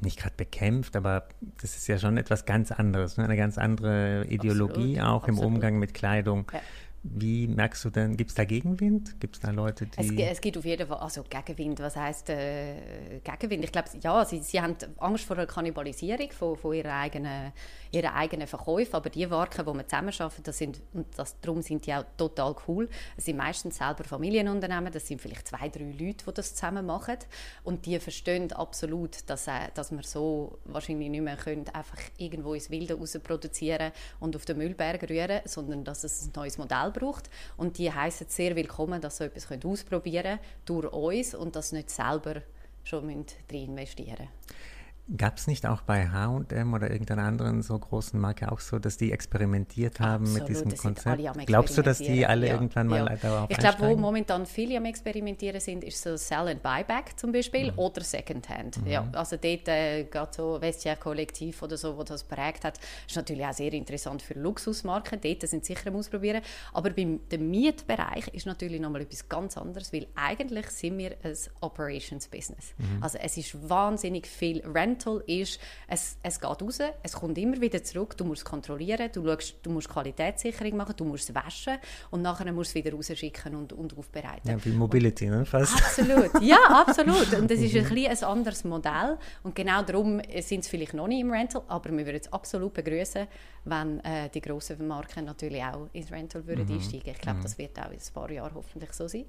nicht 0.00 0.18
gerade 0.18 0.34
bekämpft, 0.36 0.96
aber 0.96 1.28
das 1.60 1.76
ist 1.76 1.86
ja 1.86 1.98
schon 1.98 2.16
etwas 2.16 2.46
ganz 2.46 2.72
anderes, 2.72 3.18
ne? 3.18 3.24
eine 3.24 3.36
ganz 3.36 3.58
andere 3.58 4.24
Ideologie 4.28 4.98
Absolut. 4.98 5.00
auch 5.00 5.22
Absolut. 5.24 5.40
im 5.40 5.46
Umgang 5.46 5.78
mit 5.78 5.92
Kleidung. 5.94 6.46
Wie 7.02 7.46
merkst 7.46 7.84
du 7.86 7.90
denn, 7.90 8.16
gibt 8.16 8.30
es 8.30 8.36
da 8.36 8.44
Gegenwind? 8.44 9.18
Gibt 9.20 9.36
es 9.36 9.40
da 9.40 9.50
Leute, 9.50 9.86
die... 9.86 9.98
Es, 9.98 10.32
es, 10.32 10.40
gibt 10.40 10.58
auf 10.58 10.64
jeden 10.66 10.86
Fall, 10.86 10.98
also 10.98 11.22
Gegenwind, 11.22 11.80
was 11.80 11.96
heißt 11.96 12.28
äh, 12.28 13.20
Gegenwind? 13.24 13.64
Ich 13.64 13.72
glaube, 13.72 13.88
ja, 14.02 14.24
sie, 14.26 14.40
sie 14.40 14.60
haben 14.60 14.76
Angst 14.98 15.24
vor 15.24 15.36
der 15.36 15.46
Kannibalisierung 15.46 16.30
von, 16.30 16.56
von 16.56 16.74
ihrer 16.74 16.94
eigenen 16.94 17.52
ihre 17.92 18.14
eigenen 18.14 18.46
Verkäufe, 18.46 18.96
aber 18.96 19.10
die 19.10 19.26
Marken, 19.26 19.64
die 19.64 19.72
wir 19.72 19.86
zusammenarbeiten, 19.86 20.42
das 20.42 20.58
sind, 20.58 20.80
und 20.92 21.06
das, 21.16 21.40
darum 21.40 21.62
sind 21.62 21.86
die 21.86 21.94
auch 21.94 22.04
total 22.16 22.54
cool, 22.68 22.88
es 23.16 23.24
sind 23.24 23.36
meistens 23.36 23.78
selber 23.78 24.04
Familienunternehmen, 24.04 24.92
das 24.92 25.06
sind 25.06 25.20
vielleicht 25.20 25.48
zwei, 25.48 25.68
drei 25.68 25.84
Leute, 25.98 26.24
die 26.26 26.34
das 26.34 26.54
zusammen 26.54 26.86
machen 26.86 27.16
und 27.64 27.86
die 27.86 27.98
verstehen 27.98 28.52
absolut, 28.52 29.28
dass, 29.28 29.48
äh, 29.48 29.70
dass 29.74 29.90
wir 29.90 30.02
so 30.02 30.58
wahrscheinlich 30.64 31.10
nicht 31.10 31.22
mehr 31.22 31.36
können, 31.36 31.68
einfach 31.72 31.98
irgendwo 32.16 32.54
ins 32.54 32.70
Wilde 32.70 32.94
raus 32.94 33.18
produzieren 33.22 33.92
und 34.20 34.36
auf 34.36 34.44
den 34.44 34.58
Müllberg 34.58 35.08
rühren, 35.08 35.40
sondern 35.44 35.84
dass 35.84 36.04
es 36.04 36.26
ein 36.26 36.32
neues 36.36 36.58
Modell 36.58 36.89
braucht 36.92 37.30
und 37.56 37.78
die 37.78 37.92
heißen 37.92 38.28
sehr 38.28 38.56
willkommen, 38.56 39.00
dass 39.00 39.18
sie 39.18 39.24
etwas 39.24 39.48
ausprobieren 39.64 40.38
können 40.38 40.40
durch 40.64 40.92
uns 40.92 41.34
und 41.34 41.56
das 41.56 41.72
nicht 41.72 41.90
selber 41.90 42.42
schon 42.84 43.26
drin 43.48 43.70
investieren 43.70 44.28
müssen. 44.28 44.69
Gab 45.16 45.38
es 45.38 45.46
nicht 45.46 45.66
auch 45.66 45.82
bei 45.82 46.08
H&M 46.08 46.72
oder 46.72 46.90
irgendeiner 46.90 47.24
anderen 47.24 47.62
so 47.62 47.76
großen 47.76 48.20
Marke 48.20 48.52
auch 48.52 48.60
so, 48.60 48.78
dass 48.78 48.96
die 48.96 49.10
experimentiert 49.10 49.98
haben 49.98 50.24
Absolut, 50.24 50.48
mit 50.48 50.48
diesem 50.48 50.76
Konzept? 50.76 51.46
Glaubst 51.46 51.76
du, 51.76 51.82
dass 51.82 51.98
die 51.98 52.24
alle 52.26 52.46
ja, 52.46 52.54
irgendwann 52.54 52.86
mal 52.86 53.06
ja. 53.06 53.16
darauf 53.16 53.50
Ich 53.50 53.58
glaube, 53.58 53.80
wo 53.80 53.96
momentan 53.96 54.46
viele 54.46 54.76
am 54.76 54.84
Experimentieren 54.84 55.60
sind, 55.60 55.82
ist 55.82 56.00
so 56.00 56.16
Sell 56.16 56.48
and 56.48 56.62
Buyback 56.62 57.18
zum 57.18 57.32
Beispiel 57.32 57.72
mhm. 57.72 57.78
oder 57.78 58.02
Secondhand. 58.02 58.80
Mhm. 58.82 58.86
Ja, 58.86 59.08
also 59.12 59.36
dort 59.36 59.66
äh, 59.66 60.04
gerade 60.04 60.30
so 60.32 60.60
Vestiaire 60.60 60.98
Kollektiv 60.98 61.60
oder 61.62 61.76
so, 61.76 61.96
wo 61.96 62.04
das 62.04 62.22
prägt 62.22 62.64
hat, 62.64 62.78
ist 63.08 63.16
natürlich 63.16 63.44
auch 63.44 63.52
sehr 63.52 63.72
interessant 63.72 64.22
für 64.22 64.34
Luxusmarken. 64.34 65.20
Dort 65.20 65.42
sind 65.42 65.64
sicher 65.64 65.88
am 65.88 65.96
Ausprobieren. 65.96 66.42
Aber 66.72 66.90
beim 66.90 67.20
dem 67.30 67.50
Mietbereich 67.50 68.28
ist 68.28 68.46
natürlich 68.46 68.80
nochmal 68.80 69.02
etwas 69.02 69.28
ganz 69.28 69.56
anderes, 69.56 69.92
weil 69.92 70.06
eigentlich 70.14 70.66
sind 70.70 70.98
wir 70.98 71.16
ein 71.24 71.36
Operations 71.60 72.28
Business. 72.28 72.74
Mhm. 72.78 73.02
Also 73.02 73.18
es 73.18 73.36
ist 73.36 73.68
wahnsinnig 73.68 74.26
viel 74.28 74.60
Rent 74.66 74.99
Rental 75.00 75.22
ist, 75.26 75.58
es, 75.88 76.16
es 76.22 76.40
geht 76.40 76.62
raus, 76.62 76.78
es 77.02 77.12
kommt 77.12 77.38
immer 77.38 77.60
wieder 77.60 77.82
zurück, 77.82 78.16
du 78.16 78.24
musst 78.24 78.44
kontrollieren, 78.44 79.10
du, 79.12 79.24
schaust, 79.24 79.54
du 79.62 79.70
musst 79.70 79.88
Qualitätssicherung 79.88 80.76
machen, 80.76 80.94
du 80.96 81.04
musst 81.04 81.28
es 81.28 81.34
waschen 81.34 81.78
und 82.10 82.22
nachher 82.22 82.52
musst 82.52 82.74
du 82.74 82.78
es 82.78 82.84
wieder 82.84 82.94
rausschicken 82.94 83.54
und, 83.54 83.72
und 83.72 83.96
aufbereiten. 83.96 84.48
Ja, 84.48 84.64
wie 84.64 84.70
Mobility, 84.70 85.26
ne? 85.26 85.44
Fast. 85.44 85.74
Absolut, 85.74 86.42
ja, 86.42 86.58
absolut. 86.68 87.32
Und 87.34 87.50
das 87.50 87.60
ist 87.60 87.74
ein, 87.74 87.86
ein 87.86 88.24
anderes 88.24 88.64
Modell 88.64 89.18
und 89.42 89.54
genau 89.54 89.82
darum 89.82 90.20
sind 90.40 90.60
es 90.60 90.68
vielleicht 90.68 90.94
noch 90.94 91.08
nicht 91.08 91.20
im 91.20 91.30
Rental, 91.30 91.62
aber 91.68 91.90
wir 91.90 92.04
würden 92.06 92.20
es 92.20 92.32
absolut 92.32 92.74
begrüßen, 92.74 93.26
wenn 93.64 94.00
äh, 94.00 94.28
die 94.30 94.40
grossen 94.40 94.86
Marken 94.86 95.24
natürlich 95.24 95.62
auch 95.62 95.88
ins 95.92 96.10
Rental 96.10 96.46
würden 96.46 96.66
mhm. 96.66 96.74
einsteigen. 96.74 97.12
Ich 97.12 97.20
glaube, 97.20 97.38
mhm. 97.38 97.42
das 97.42 97.58
wird 97.58 97.78
auch 97.78 97.90
in 97.90 97.98
ein 97.98 98.14
paar 98.14 98.30
Jahren 98.30 98.54
hoffentlich 98.54 98.92
so 98.92 99.08
sein. 99.08 99.24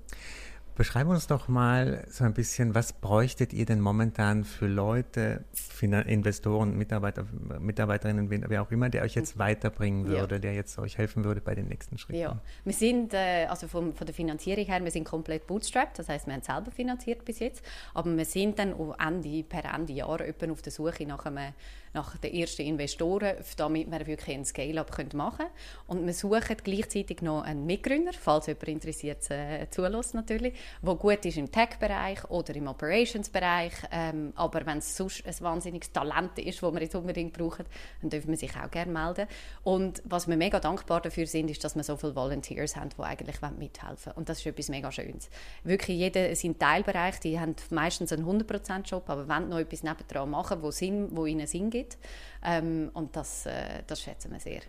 Beschreib 0.82 1.08
uns 1.10 1.28
doch 1.28 1.48
mal 1.48 2.08
so 2.10 2.24
ein 2.24 2.34
bisschen, 2.34 2.74
was 2.74 2.92
bräuchtet 2.92 3.54
ihr 3.54 3.68
denn 3.68 3.80
momentan 3.82 4.44
für 4.44 4.66
Leute, 4.66 5.44
Investoren, 5.80 6.76
Mitarbeiter, 6.76 7.24
Mitarbeiterinnen, 7.60 8.32
wer 8.32 8.64
auch 8.64 8.72
immer, 8.72 8.90
der 8.90 9.04
euch 9.04 9.14
jetzt 9.14 9.38
weiterbringen 9.38 10.08
würde, 10.08 10.36
ja. 10.36 10.40
der 10.40 10.56
jetzt 10.56 10.80
euch 10.80 10.98
helfen 10.98 11.24
würde 11.24 11.40
bei 11.40 11.54
den 11.54 11.68
nächsten 11.68 12.00
Schritten? 12.00 12.20
Ja, 12.20 12.42
wir 12.66 12.74
sind, 12.74 13.14
äh, 13.14 13.46
also 13.48 13.68
vom, 13.68 13.94
von 13.94 14.08
der 14.08 14.16
Finanzierung 14.16 14.66
her, 14.66 14.84
wir 14.84 14.90
sind 14.90 15.04
komplett 15.04 15.46
bootstrapped, 15.46 16.00
das 16.00 16.10
heißt, 16.10 16.26
wir 16.26 16.34
haben 16.34 16.42
selber 16.42 16.72
finanziert 16.72 17.26
bis 17.26 17.38
jetzt, 17.38 17.64
aber 17.94 18.18
wir 18.18 18.26
sind 18.26 18.58
dann 18.58 18.74
Ende, 18.98 19.44
per 19.44 19.66
Ende 19.66 19.94
Jahr 19.94 20.20
auf 20.20 20.62
der 20.64 20.72
Suche 20.72 21.06
nach 21.06 21.28
einem 21.28 21.54
nach 21.94 22.18
den 22.18 22.34
ersten 22.34 22.64
Investoren, 22.64 23.36
damit 23.58 23.92
wir 23.92 24.08
wirklich 24.08 24.36
ein 24.36 24.46
Scale-up 24.46 25.14
machen 25.14 25.38
können. 25.38 25.50
Und 25.88 26.06
wir 26.06 26.14
suchen 26.14 26.58
gleichzeitig 26.64 27.22
noch 27.22 27.44
einen 27.44 27.66
Mitgründer, 27.66 28.14
falls 28.14 28.48
jemand 28.48 28.68
interessiert 28.68 29.30
äh, 29.30 29.68
zulässt 29.70 30.14
natürlich, 30.14 30.54
der 30.82 30.96
gut 30.96 31.26
ist 31.26 31.38
im 31.38 31.52
Tech-Bereich 31.52 32.30
oder 32.30 32.56
im 32.56 32.68
Operations-Bereich. 32.68 33.74
Ähm, 33.92 34.32
aber 34.36 34.66
wenn 34.66 34.78
es 34.78 34.96
sonst 34.96 35.26
ein 35.26 35.36
wahnsinniges 35.42 35.92
Talent 35.92 36.40
ist, 36.40 36.64
das 36.64 36.74
wir 36.74 36.82
jetzt 36.82 36.96
unbedingt 36.96 37.34
brauchen, 37.34 37.66
dann 38.02 38.10
dürfen 38.10 38.30
wir 38.30 38.38
sich 38.38 38.56
auch 38.56 38.72
gerne 38.72 38.92
melden. 38.92 39.28
Und 39.64 40.02
was 40.06 40.28
wir 40.28 40.38
mega 40.38 40.60
dankbar 40.60 41.02
dafür 41.02 41.28
sind, 41.28 41.52
ist, 41.52 41.64
dass 41.64 41.76
wir 41.76 41.84
so 41.84 41.98
viele 41.98 42.16
Volunteers 42.16 42.76
haben, 42.76 42.90
die 42.98 43.02
eigentlich 43.02 43.42
mithelfen 43.58 44.06
wollen. 44.06 44.18
Und 44.18 44.30
das 44.30 44.40
ist 44.40 44.46
etwas 44.46 44.70
mega 44.70 44.92
Schönes. 44.92 45.30
Wirklich 45.64 45.98
jeder 45.98 46.34
sein 46.36 46.58
Teilbereich, 46.58 47.20
die 47.20 47.40
haben 47.40 47.56
meistens 47.70 48.14
einen 48.14 48.26
100%-Job, 48.26 49.10
aber 49.10 49.28
wollen 49.28 49.50
noch 49.50 49.60
etwas 49.60 49.84
nebendran 49.84 50.30
machen, 50.30 50.62
wo, 50.62 50.72
Sinn, 50.72 51.10
wo 51.12 51.26
ihnen 51.26 51.48
Sinn 51.48 51.70
gibt 51.70 51.81
gibt. 51.82 51.98
Ähm, 52.44 52.90
und 52.94 53.16
das, 53.16 53.46
äh, 53.46 53.84
das 53.88 54.02
schätzen 54.02 54.32
wir 54.32 54.40
sehr. 54.40 54.62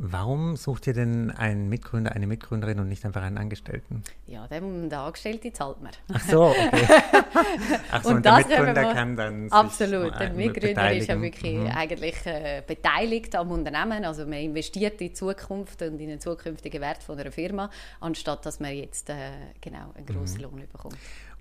Warum 0.00 0.54
sucht 0.54 0.86
ihr 0.86 0.94
denn 0.94 1.32
einen 1.32 1.68
Mitgründer, 1.68 2.12
eine 2.12 2.28
Mitgründerin 2.28 2.78
und 2.78 2.88
nicht 2.88 3.04
einfach 3.04 3.22
einen 3.22 3.36
Angestellten? 3.36 4.04
Ja, 4.28 4.46
den, 4.46 4.88
der 4.88 5.00
Angestellte 5.00 5.52
zahlt 5.52 5.82
man. 5.82 5.90
Ach 6.14 6.20
so, 6.20 6.44
okay. 6.50 6.86
Ach 7.90 8.04
so, 8.04 8.10
und, 8.10 8.16
und 8.16 8.24
der 8.24 8.36
Mitgründer 8.36 8.94
kann 8.94 9.16
dann 9.16 9.50
Absolut, 9.50 10.16
der 10.20 10.32
Mitgründer 10.34 10.92
ist 10.92 11.08
ja 11.08 11.20
wirklich 11.20 11.56
mhm. 11.56 11.66
eigentlich 11.66 12.24
äh, 12.26 12.62
beteiligt 12.64 13.34
am 13.34 13.50
Unternehmen. 13.50 14.04
Also 14.04 14.22
man 14.22 14.34
investiert 14.34 15.00
in 15.00 15.08
die 15.08 15.12
Zukunft 15.14 15.82
und 15.82 15.98
in 15.98 16.10
den 16.10 16.20
zukünftigen 16.20 16.80
Wert 16.80 17.02
von 17.02 17.18
einer 17.18 17.32
Firma, 17.32 17.68
anstatt 17.98 18.46
dass 18.46 18.60
man 18.60 18.72
jetzt 18.72 19.10
äh, 19.10 19.32
genau 19.60 19.92
einen 19.96 20.06
grossen 20.06 20.36
mhm. 20.36 20.42
Lohn 20.44 20.68
bekommt. 20.70 20.96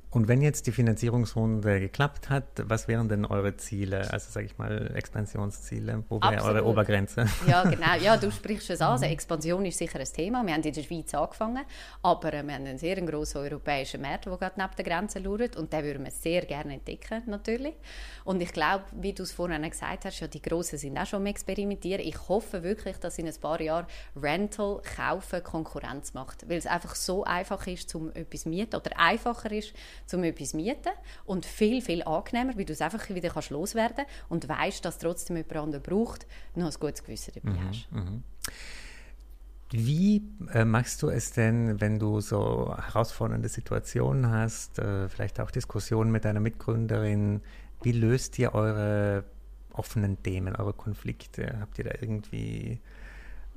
Und 0.10 0.30
wenn 0.30 0.42
jetzt 0.42 0.68
die 0.68 0.72
Finanzierungsrunde 0.72 1.82
geklappt 1.82 2.30
hat, 2.30 2.46
was 2.64 2.88
wären 2.88 3.10
denn 3.10 3.26
eure 3.26 3.58
Ziele, 3.58 4.12
also 4.12 4.32
sage 4.32 4.46
ich 4.46 4.58
mal 4.58 4.92
Expansionsziele? 4.96 6.04
Wo 6.08 6.22
wäre 6.22 6.44
eure 6.44 6.66
Obergrenze? 6.66 7.26
Ja, 7.46 7.64
genau. 7.70 7.94
Ja, 8.02 8.16
du 8.16 8.32
sprichst 8.32 8.70
es 8.70 8.80
an. 8.82 8.94
Also 8.94 9.06
Expansion 9.06 9.66
ist 9.66 9.78
sicher 9.78 10.00
ein 10.00 10.06
Thema. 10.06 10.46
Wir 10.46 10.54
haben 10.54 10.64
in 10.64 10.74
der 10.74 10.84
Schweiz 10.84 11.14
angefangen, 11.14 11.66
aber 12.02 12.32
wir 12.32 12.40
haben 12.40 12.50
einen 12.50 12.78
sehr 12.78 12.96
grossen 13.02 13.40
europäischen 13.40 14.02
Markt, 14.02 14.26
der 14.26 14.38
gerade 14.38 14.54
neben 14.58 14.76
der 14.78 14.86
Grenze 14.86 15.20
lauert 15.20 15.58
und 15.58 15.74
den 15.74 15.84
würden 15.84 16.06
wir 16.06 16.12
sehr 16.12 16.46
gerne 16.46 16.76
entdecken, 16.76 17.24
natürlich. 17.26 17.76
Und 18.24 18.42
ich 18.42 18.54
glaube, 18.54 18.86
wie 18.94 19.12
du 19.14 19.24
es 19.24 19.34
vorhin 19.34 19.62
gesagt 19.70 20.06
hast, 20.06 20.20
ja, 20.22 20.28
die 20.28 20.42
Grossen 20.42 20.78
sind 20.78 20.98
auch 20.98 21.06
schon 21.06 21.20
am 21.20 21.26
Experimentieren. 21.26 22.02
Ich 22.06 22.30
hoffe 22.30 22.64
wirklich, 22.64 22.98
dass 22.98 23.18
in 23.18 23.28
ein 23.28 23.36
paar 23.42 23.60
Jahren 23.60 23.88
Rental 24.16 24.82
kaufen 24.96 25.44
Konkurrenz 25.44 26.14
macht, 26.14 26.50
weil 26.50 26.58
es 26.58 26.66
einfach 26.66 26.96
so 26.96 27.26
einfach 27.26 27.68
ist, 27.68 27.94
um 27.94 28.10
etwas 28.14 28.44
zu 28.44 28.50
mieten 28.50 28.76
oder 28.76 28.98
einfacher 28.98 29.52
ist, 29.52 29.74
um 30.14 30.24
etwas 30.24 30.50
zu 30.50 30.58
mieten 30.58 30.92
und 31.26 31.46
viel, 31.46 31.82
viel 31.82 32.04
angenehmer, 32.04 32.58
weil 32.58 32.66
du 32.66 32.74
es 32.74 32.82
einfach 32.82 33.10
wieder 33.10 33.30
kannst 33.30 33.50
loswerden 33.50 34.06
und 34.30 34.48
weißt, 34.48 34.84
dass 34.86 34.98
trotzdem 34.98 35.38
jemand 35.38 35.56
anderen 35.56 35.84
braucht, 35.84 36.28
noch 36.56 36.68
ein 36.68 36.80
gutes 36.80 37.04
Gewissen 37.04 37.34
dabei 37.36 37.58
mhm, 37.58 37.68
hast. 37.68 37.92
Mhm. 37.92 38.24
Wie 39.72 40.24
äh, 40.54 40.64
machst 40.64 41.04
du 41.04 41.10
es 41.10 41.34
denn, 41.34 41.82
wenn 41.82 42.00
du 42.00 42.22
so 42.22 42.74
herausfordernde 42.78 43.50
Situationen 43.50 44.32
hast, 44.32 44.80
äh, 44.80 45.10
vielleicht 45.10 45.42
auch 45.42 45.52
Diskussionen 45.52 46.10
mit 46.10 46.24
deiner 46.24 46.40
Mitgründerin? 46.40 47.42
Wie 47.82 47.92
löst 47.92 48.40
ihr 48.40 48.56
eure 48.56 49.26
offenen 49.74 50.24
Themen, 50.24 50.56
eure 50.56 50.74
Konflikte? 50.74 51.58
Habt 51.60 51.78
ihr 51.80 51.86
da 51.86 51.92
irgendwie 52.00 52.80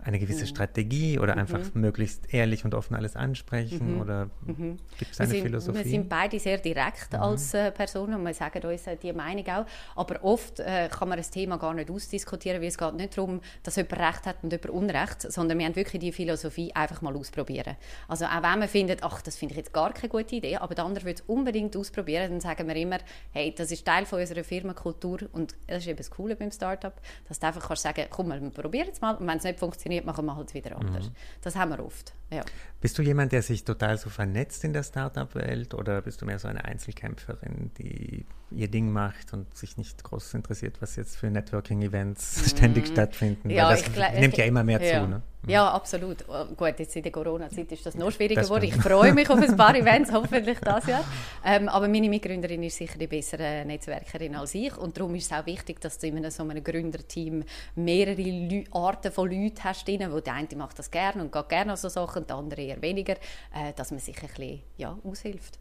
eine 0.04 0.18
gewisse 0.18 0.42
mhm. 0.42 0.48
Strategie 0.48 1.18
oder 1.18 1.34
mhm. 1.34 1.40
einfach 1.40 1.74
möglichst 1.74 2.32
ehrlich 2.32 2.64
und 2.64 2.74
offen 2.74 2.94
alles 2.96 3.16
ansprechen? 3.16 3.94
Mhm. 3.94 4.00
Oder 4.00 4.30
mhm. 4.46 4.76
gibt 4.98 5.12
es 5.12 5.20
eine 5.20 5.30
sind, 5.30 5.42
Philosophie? 5.42 5.84
Wir 5.84 5.90
sind 5.90 6.08
beide 6.08 6.38
sehr 6.38 6.58
direkt 6.58 7.12
mhm. 7.12 7.20
als 7.20 7.54
äh, 7.54 7.70
Personen 7.70 8.14
und 8.14 8.24
wir 8.24 8.34
sagen 8.34 8.62
uns 8.62 8.86
äh, 8.86 8.96
die 8.96 9.12
Meinung 9.12 9.46
auch. 9.48 9.66
Aber 9.96 10.22
oft 10.24 10.60
äh, 10.60 10.88
kann 10.88 11.08
man 11.08 11.18
das 11.18 11.30
Thema 11.30 11.58
gar 11.58 11.74
nicht 11.74 11.90
ausdiskutieren, 11.90 12.60
weil 12.60 12.68
es 12.68 12.78
geht 12.78 12.94
nicht 12.94 13.16
darum, 13.16 13.40
dass 13.62 13.76
jemand 13.76 13.98
Recht 13.98 14.26
hat 14.26 14.36
und 14.42 14.52
jemand 14.52 14.70
Unrecht, 14.70 15.32
sondern 15.32 15.58
wir 15.58 15.66
haben 15.66 15.76
wirklich 15.76 16.00
die 16.00 16.12
Philosophie 16.12 16.72
einfach 16.74 17.02
mal 17.02 17.16
ausprobieren. 17.16 17.76
Also 18.08 18.24
auch 18.24 18.42
wenn 18.42 18.58
man 18.58 18.68
findet, 18.68 19.02
ach, 19.02 19.22
das 19.22 19.36
finde 19.36 19.52
ich 19.52 19.58
jetzt 19.58 19.72
gar 19.72 19.92
keine 19.92 20.08
gute 20.08 20.36
Idee, 20.36 20.56
aber 20.56 20.74
der 20.74 20.84
andere 20.84 21.04
will 21.04 21.14
es 21.14 21.22
unbedingt 21.22 21.76
ausprobieren, 21.76 22.30
dann 22.30 22.40
sagen 22.40 22.66
wir 22.66 22.76
immer, 22.76 22.98
hey, 23.32 23.54
das 23.56 23.70
ist 23.70 23.84
Teil 23.84 24.06
von 24.06 24.20
unserer 24.20 24.44
Firmenkultur 24.44 25.20
und 25.32 25.54
das 25.66 25.78
ist 25.78 25.88
eben 25.88 25.96
das 25.96 26.10
Coole 26.10 26.36
beim 26.36 26.50
Startup, 26.50 26.94
dass 27.28 27.38
du 27.38 27.46
einfach 27.46 27.66
kannst 27.66 27.82
sagen, 27.82 28.06
komm, 28.10 28.28
wir 28.28 28.50
probieren 28.50 28.88
es 28.92 29.00
mal 29.00 29.14
und 29.14 29.26
wenn 29.26 29.38
es 29.38 29.44
nicht 29.44 29.58
funktioniert, 29.58 29.89
funktioniert, 29.90 30.06
machen 30.06 30.26
wir 30.26 30.36
halt 30.36 30.54
wieder 30.54 30.76
anders. 30.76 31.06
Mhm. 31.08 31.14
Das 31.42 31.56
haben 31.56 31.70
wir 31.70 31.84
oft. 31.84 32.12
Ja. 32.30 32.44
Bist 32.80 32.96
du 32.96 33.02
jemand, 33.02 33.32
der 33.32 33.42
sich 33.42 33.64
total 33.64 33.98
so 33.98 34.08
vernetzt 34.08 34.64
in 34.64 34.72
der 34.72 34.82
Startup-Welt 34.82 35.74
oder 35.74 36.00
bist 36.00 36.22
du 36.22 36.26
mehr 36.26 36.38
so 36.38 36.48
eine 36.48 36.64
Einzelkämpferin, 36.64 37.70
die 37.78 38.24
ihr 38.50 38.68
Ding 38.68 38.90
macht 38.90 39.32
und 39.34 39.54
sich 39.56 39.76
nicht 39.76 40.02
groß 40.02 40.34
interessiert, 40.34 40.80
was 40.80 40.96
jetzt 40.96 41.16
für 41.16 41.30
Networking-Events 41.30 42.40
mhm. 42.40 42.48
ständig 42.48 42.86
stattfinden? 42.86 43.50
Ja, 43.50 43.68
Weil 43.68 43.76
das 43.76 43.92
glaub, 43.92 44.14
nimmt 44.14 44.36
ja 44.36 44.44
immer 44.46 44.64
mehr 44.64 44.82
ja. 44.82 45.02
zu. 45.02 45.08
Ne? 45.08 45.22
Ja, 45.46 45.70
absolut. 45.70 46.24
Oh, 46.28 46.44
gut, 46.54 46.78
jetzt 46.78 46.94
in 46.96 47.02
der 47.02 47.12
Corona-Zeit 47.12 47.72
ist 47.72 47.86
das 47.86 47.94
noch 47.94 48.10
schwieriger 48.12 48.42
geworden. 48.42 48.64
Ich 48.64 48.76
freue 48.76 49.14
mich 49.14 49.28
auf 49.30 49.40
ein 49.40 49.56
paar 49.56 49.74
Events, 49.74 50.12
hoffentlich 50.12 50.58
das 50.60 50.86
Jahr. 50.86 51.02
Ähm, 51.44 51.68
aber 51.68 51.88
meine 51.88 52.10
Mitgründerin 52.10 52.62
ist 52.62 52.76
sicher 52.76 52.98
die 52.98 53.06
bessere 53.06 53.64
Netzwerkerin 53.64 54.34
als 54.36 54.54
ich 54.54 54.76
und 54.76 54.98
darum 54.98 55.14
ist 55.14 55.30
es 55.30 55.38
auch 55.38 55.46
wichtig, 55.46 55.80
dass 55.80 55.98
du 55.98 56.08
in 56.08 56.30
so 56.30 56.42
einem 56.42 56.62
Gründerteam 56.62 57.42
mehrere 57.74 58.22
Leu 58.22 58.64
Arten 58.72 59.10
von 59.12 59.30
Leuten 59.30 59.64
hast, 59.64 59.88
drin, 59.88 60.06
wo 60.10 60.20
der 60.20 60.34
eine 60.34 60.48
macht 60.56 60.78
das 60.78 60.90
gerne 60.90 61.22
und 61.22 61.32
geht 61.32 61.48
gerne 61.48 61.72
an 61.72 61.76
so 61.78 61.88
Sachen, 61.88 62.26
der 62.26 62.36
andere 62.36 62.69
eher 62.70 62.82
weniger, 62.82 63.14
äh, 63.54 63.72
dass 63.74 63.90
man 63.90 64.00
sich 64.00 64.20
ein 64.22 64.28
bisschen 64.28 64.60
ja, 64.76 64.98
aushilft. 65.04 65.58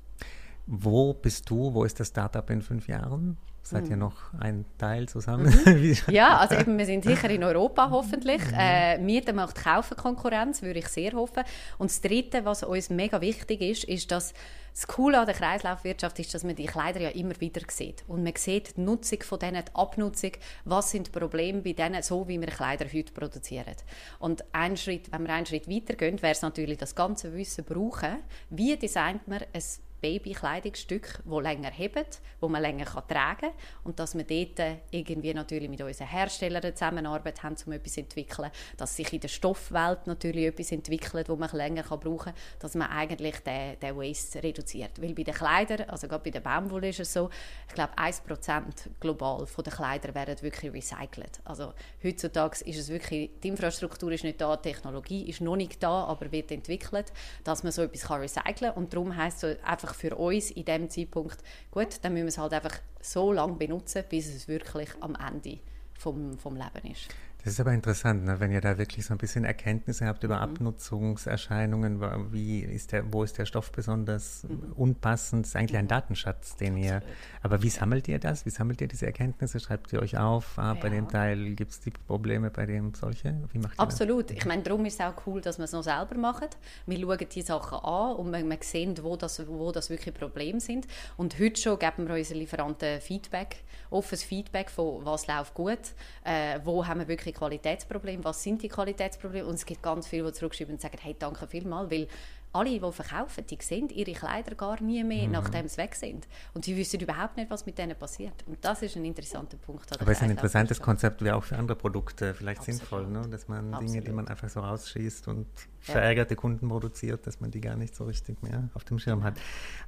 Wo 0.66 1.14
bist 1.14 1.50
du? 1.50 1.74
Wo 1.74 1.84
ist 1.84 2.00
das 2.00 2.10
Startup 2.10 2.48
in 2.50 2.62
fünf 2.62 2.88
Jahren? 2.88 3.38
Seid 3.70 3.86
ihr 3.86 3.92
hm. 3.92 4.00
noch 4.00 4.16
ein 4.40 4.66
Teil 4.80 5.08
zusammen? 5.08 5.46
Mhm. 5.46 5.96
ja, 6.10 6.38
also 6.38 6.56
eben, 6.56 6.78
wir 6.80 6.88
sind 6.88 7.04
sicher 7.04 7.30
in 7.30 7.44
Europa 7.44 7.92
hoffentlich. 7.92 8.44
Mhm. 8.48 8.58
Äh, 8.58 8.98
Mieten 8.98 9.36
macht 9.36 9.56
Kaufen 9.56 9.96
Konkurrenz, 9.96 10.64
würde 10.64 10.80
ich 10.80 10.88
sehr 10.88 11.14
hoffen. 11.14 11.44
Und 11.78 11.92
das 11.92 12.02
Dritte, 12.02 12.46
was 12.46 12.64
uns 12.64 12.90
mega 12.90 13.22
wichtig 13.22 13.62
ist, 13.62 13.84
ist, 13.84 14.10
dass 14.10 14.34
das 14.74 14.88
Coole 14.88 15.20
an 15.20 15.28
der 15.28 15.36
Kreislaufwirtschaft 15.36 16.18
ist, 16.18 16.34
dass 16.34 16.44
man 16.44 16.56
die 16.56 16.66
Kleider 16.66 17.00
ja 17.00 17.10
immer 17.10 17.40
wieder 17.40 17.62
sieht. 17.70 18.04
Und 18.08 18.24
man 18.24 18.34
sieht 18.36 18.78
die 18.78 18.82
Nutzung 18.82 19.22
von 19.22 19.38
denen, 19.38 19.64
die 19.64 19.76
Abnutzung, 19.76 20.32
was 20.66 20.90
sind 20.90 21.08
die 21.08 21.12
Probleme 21.12 21.62
bei 21.62 21.74
denen, 21.74 22.02
so 22.02 22.28
wie 22.28 22.40
wir 22.40 22.48
Kleider 22.48 22.86
heute 22.92 23.14
produzieren. 23.14 23.76
Und 24.18 24.44
ein 24.52 24.78
Schritt, 24.78 25.12
wenn 25.12 25.28
wir 25.28 25.34
einen 25.34 25.46
Schritt 25.46 25.70
weiter 25.70 25.94
gehen, 25.94 26.20
wäre 26.24 26.32
es 26.32 26.42
natürlich 26.42 26.78
das 26.80 26.96
ganze 26.96 27.34
Wissen 27.34 27.66
brauchen, 27.66 28.18
wie 28.50 28.76
designt 28.78 29.28
man 29.28 29.42
ein 29.54 29.64
Babykleidungsstück, 30.02 31.22
wo 31.26 31.40
länger 31.40 31.72
hebt, 31.72 32.20
wo 32.40 32.48
man 32.48 32.62
länger 32.62 32.86
tragen 33.08 33.40
kann 33.40 33.52
und 33.84 34.00
dass 34.00 34.16
wir 34.16 34.24
dort 34.24 34.80
irgendwie 34.92 35.34
natürlich 35.34 35.70
mit 35.70 35.82
unseren 35.82 36.08
Herstellern 36.08 36.76
zusammenarbeit 36.76 37.44
haben, 37.44 37.56
um 37.66 37.74
etwas 37.74 37.94
zu 37.94 38.02
entwickeln, 38.02 38.52
dass 38.78 38.96
sich 38.96 39.12
in 39.14 39.20
der 39.20 39.28
Stoffwelt 39.28 40.08
natürlich 40.08 40.46
etwas 40.46 40.72
entwickelt, 40.72 41.30
wo 41.30 41.36
man 41.36 41.50
länger 41.52 41.84
kann 41.84 42.00
brauchen 42.00 42.18
kann, 42.18 42.34
dass 42.60 42.76
man 42.76 42.90
eigentlich 42.90 43.40
den, 43.40 43.80
den 43.80 43.96
Waste 43.98 44.42
reduziert. 44.44 45.02
Weil 45.02 45.14
bei 45.14 45.24
den 45.24 45.34
Kleidern, 45.34 45.90
also 45.90 46.08
gerade 46.08 46.24
bei 46.24 46.32
der 46.32 46.42
Baumwolle 46.42 46.90
ist 46.90 47.00
es 47.00 47.14
so, 47.14 47.30
ich 47.68 47.74
glaube 47.74 47.94
1% 47.96 48.64
global 49.00 49.46
von 49.46 49.64
den 49.64 49.74
Kleidern 49.74 50.16
werden 50.16 50.42
wirklich 50.42 50.74
recycelt. 50.74 51.40
Also 51.44 51.74
heutzutage 52.04 52.64
ist 52.66 52.78
es 52.78 52.90
wirklich, 52.90 53.30
die 53.44 53.48
Infrastruktur 53.50 54.12
ist 54.12 54.24
nicht 54.24 54.42
da, 54.42 54.56
die 54.56 54.70
Technologie 54.70 55.30
ist 55.30 55.42
noch 55.42 55.56
nicht 55.56 55.82
da, 55.82 56.06
aber 56.06 56.32
wird 56.32 56.52
entwickelt, 56.52 57.12
dass 57.44 57.64
man 57.64 57.72
so 57.72 57.84
etwas 57.84 58.02
kann 58.04 58.22
recyceln 58.22 58.74
kann 58.74 58.74
und 58.74 58.94
darum 58.94 59.16
heisst 59.16 59.44
es 59.44 59.64
einfach 59.64 59.89
einfach 59.90 59.96
für 59.96 60.16
uns 60.16 60.52
in 60.52 60.66
dem 60.66 60.90
Zeitpunkt, 60.90 61.38
gut, 61.72 62.00
dann 62.02 62.14
müssen 62.14 62.26
wir 62.26 62.30
es 62.30 62.38
halt 62.38 62.54
einfach 62.54 62.80
so 63.02 63.32
lange 63.32 63.56
benutzen, 63.56 64.04
bis 64.10 64.28
es 64.28 64.48
wirklich 64.48 64.90
am 65.00 65.16
Ende 65.16 65.60
vom, 65.98 66.38
vom 66.38 66.56
Leben 66.56 66.92
ist. 66.92 67.10
Das 67.44 67.54
ist 67.54 67.60
aber 67.62 67.72
interessant, 67.72 68.26
ne? 68.26 68.42
wenn 68.42 68.52
ihr 68.52 68.60
da 68.60 68.78
wirklich 68.78 69.06
so 69.06 69.14
ein 69.14 69.18
bisschen 69.18 69.46
Erkenntnisse 69.46 70.06
habt 70.06 70.24
über 70.26 70.36
mhm. 70.36 70.42
Abnutzungserscheinungen, 70.42 72.02
wie 72.34 72.60
ist 72.60 72.92
der, 72.92 73.14
wo 73.14 73.24
ist 73.24 73.38
der 73.38 73.46
Stoff 73.46 73.72
besonders 73.72 74.44
mhm. 74.44 74.74
unpassend, 74.76 75.46
das 75.46 75.52
ist 75.52 75.56
eigentlich 75.56 75.78
ein 75.78 75.86
mhm. 75.86 75.90
Datenschatz, 75.90 76.58
den 76.58 76.76
ihr, 76.76 77.02
aber 77.42 77.64
wie 77.64 77.70
sammelt 77.70 78.10
ihr 78.10 78.20
das? 78.20 78.46
Wie 78.46 78.50
sammelt 78.50 78.82
ihr 78.82 78.90
diese 78.90 79.06
Erkenntnisse? 79.06 79.62
Schreibt 79.62 79.94
ihr 79.94 80.02
euch 80.02 80.18
auf, 80.18 80.60
ah, 80.60 80.74
ja. 80.74 80.82
bei 80.82 80.90
dem 80.90 81.08
Teil 81.08 81.56
gibt 81.56 81.72
es 81.72 81.80
die 81.80 81.92
Probleme, 81.92 82.52
bei 82.52 82.66
dem 82.66 82.94
solche? 82.94 83.38
Wie 83.54 83.60
macht 83.60 83.80
ihr 83.80 83.80
Absolut. 83.80 84.32
Das? 84.32 84.38
Ich 84.38 84.46
meine, 84.46 84.64
darum 84.64 84.84
ist 84.84 85.00
es 85.00 85.06
auch 85.06 85.14
cool, 85.26 85.40
dass 85.40 85.58
wir 85.58 85.64
es 85.64 85.72
noch 85.72 85.84
selber 85.84 86.16
machen. 86.16 86.50
Wir 86.88 87.00
schauen 87.00 87.26
die 87.34 87.42
Sachen 87.42 87.80
an 87.80 88.18
und 88.18 88.32
wir, 88.32 88.44
wir 88.44 88.58
sehen, 88.62 88.98
wo 89.02 89.16
das, 89.16 89.48
wo 89.48 89.72
das 89.72 89.90
wirklich 89.90 90.14
Probleme 90.14 90.60
sind. 90.60 90.88
Und 91.16 91.40
heute 91.40 91.60
schon 91.62 91.80
geben 91.80 92.06
wir 92.10 92.16
unseren 92.16 92.38
Lieferanten 92.38 93.00
Feedback, 93.00 93.64
offenes 93.92 94.24
Feedback 94.24 94.70
von 94.70 95.06
was 95.06 95.28
läuft 95.28 95.54
gut, 95.54 95.80
äh, 96.26 96.60
wo 96.66 96.86
haben 96.86 97.00
wir 97.00 97.08
wirklich 97.08 97.29
wirklich 97.30 97.36
Qualitätsprobleme, 97.36 98.24
was 98.24 98.44
sind 98.44 98.62
die 98.62 98.70
Qualitätsprobleme 98.70 99.48
und 99.48 99.56
es 99.56 99.66
gibt 99.66 99.82
ganz 99.82 100.08
viele, 100.08 100.26
die 100.28 100.34
zurückschreiben 100.34 100.76
und 100.76 100.82
sagen, 100.82 100.98
hey, 101.02 101.16
danke 101.18 101.48
vielmals, 101.48 101.92
weil 101.92 102.08
alle, 102.52 102.72
die 102.72 102.80
verkaufen, 102.80 103.46
die 103.48 103.58
sehen 103.62 103.90
ihre 103.90 104.12
Kleider 104.12 104.56
gar 104.56 104.82
nie 104.82 105.04
mehr, 105.04 105.28
mhm. 105.28 105.34
nachdem 105.34 105.68
sie 105.68 105.78
weg 105.78 105.94
sind. 105.94 106.28
Und 106.56 106.66
sie 106.66 106.76
wissen 106.76 107.00
überhaupt 107.00 107.38
nicht, 107.38 107.48
was 107.52 107.64
mit 107.68 107.78
denen 107.78 107.96
passiert. 107.96 108.34
Und 108.48 108.58
das 108.66 108.82
ist 108.82 108.96
ein 108.96 109.06
interessanter 109.06 109.58
Punkt. 109.58 109.86
Aber 110.02 110.12
es 110.12 110.18
ist 110.18 110.24
ein 110.24 110.32
interessantes 110.32 110.82
Konzept, 110.82 111.24
wie 111.24 111.30
auch 111.30 111.44
für 111.44 111.58
andere 111.58 111.78
Produkte 111.78 112.34
vielleicht 112.34 112.62
Absolut. 112.62 112.80
sinnvoll, 112.80 113.08
ne? 113.08 113.22
dass 113.30 113.48
man 113.48 113.72
Absolut. 113.72 113.94
Dinge, 113.94 114.04
die 114.04 114.12
man 114.12 114.28
einfach 114.28 114.50
so 114.50 114.62
rausschießt 114.62 115.28
und 115.28 115.46
ja. 115.86 115.94
verärgerte 115.94 116.36
Kunden 116.36 116.68
produziert, 116.68 117.28
dass 117.28 117.40
man 117.40 117.52
die 117.52 117.62
gar 117.62 117.76
nicht 117.76 117.96
so 117.96 118.06
richtig 118.06 118.42
mehr 118.42 118.70
auf 118.74 118.84
dem 118.84 118.98
Schirm 118.98 119.24
hat. 119.24 119.36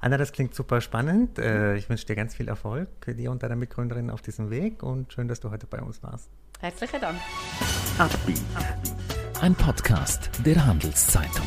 Anna, 0.00 0.16
das 0.16 0.30
klingt 0.30 0.54
super 0.54 0.80
spannend. 0.80 1.40
Äh, 1.40 1.74
ich 1.74 1.88
wünsche 1.88 2.06
dir 2.06 2.14
ganz 2.14 2.36
viel 2.36 2.46
Erfolg, 2.46 2.88
dir 3.08 3.32
und 3.32 3.42
deiner 3.42 3.56
Mitgründerin 3.56 4.08
auf 4.08 4.22
diesem 4.22 4.50
Weg 4.50 4.84
und 4.84 5.12
schön, 5.12 5.26
dass 5.26 5.40
du 5.40 5.50
heute 5.50 5.66
bei 5.66 5.82
uns 5.82 6.00
warst. 6.04 6.30
Herzlichen 6.62 7.00
Dank. 7.00 7.20
Ein 9.40 9.54
Podcast 9.56 10.30
der 10.44 10.64
Handelszeitung. 10.64 11.46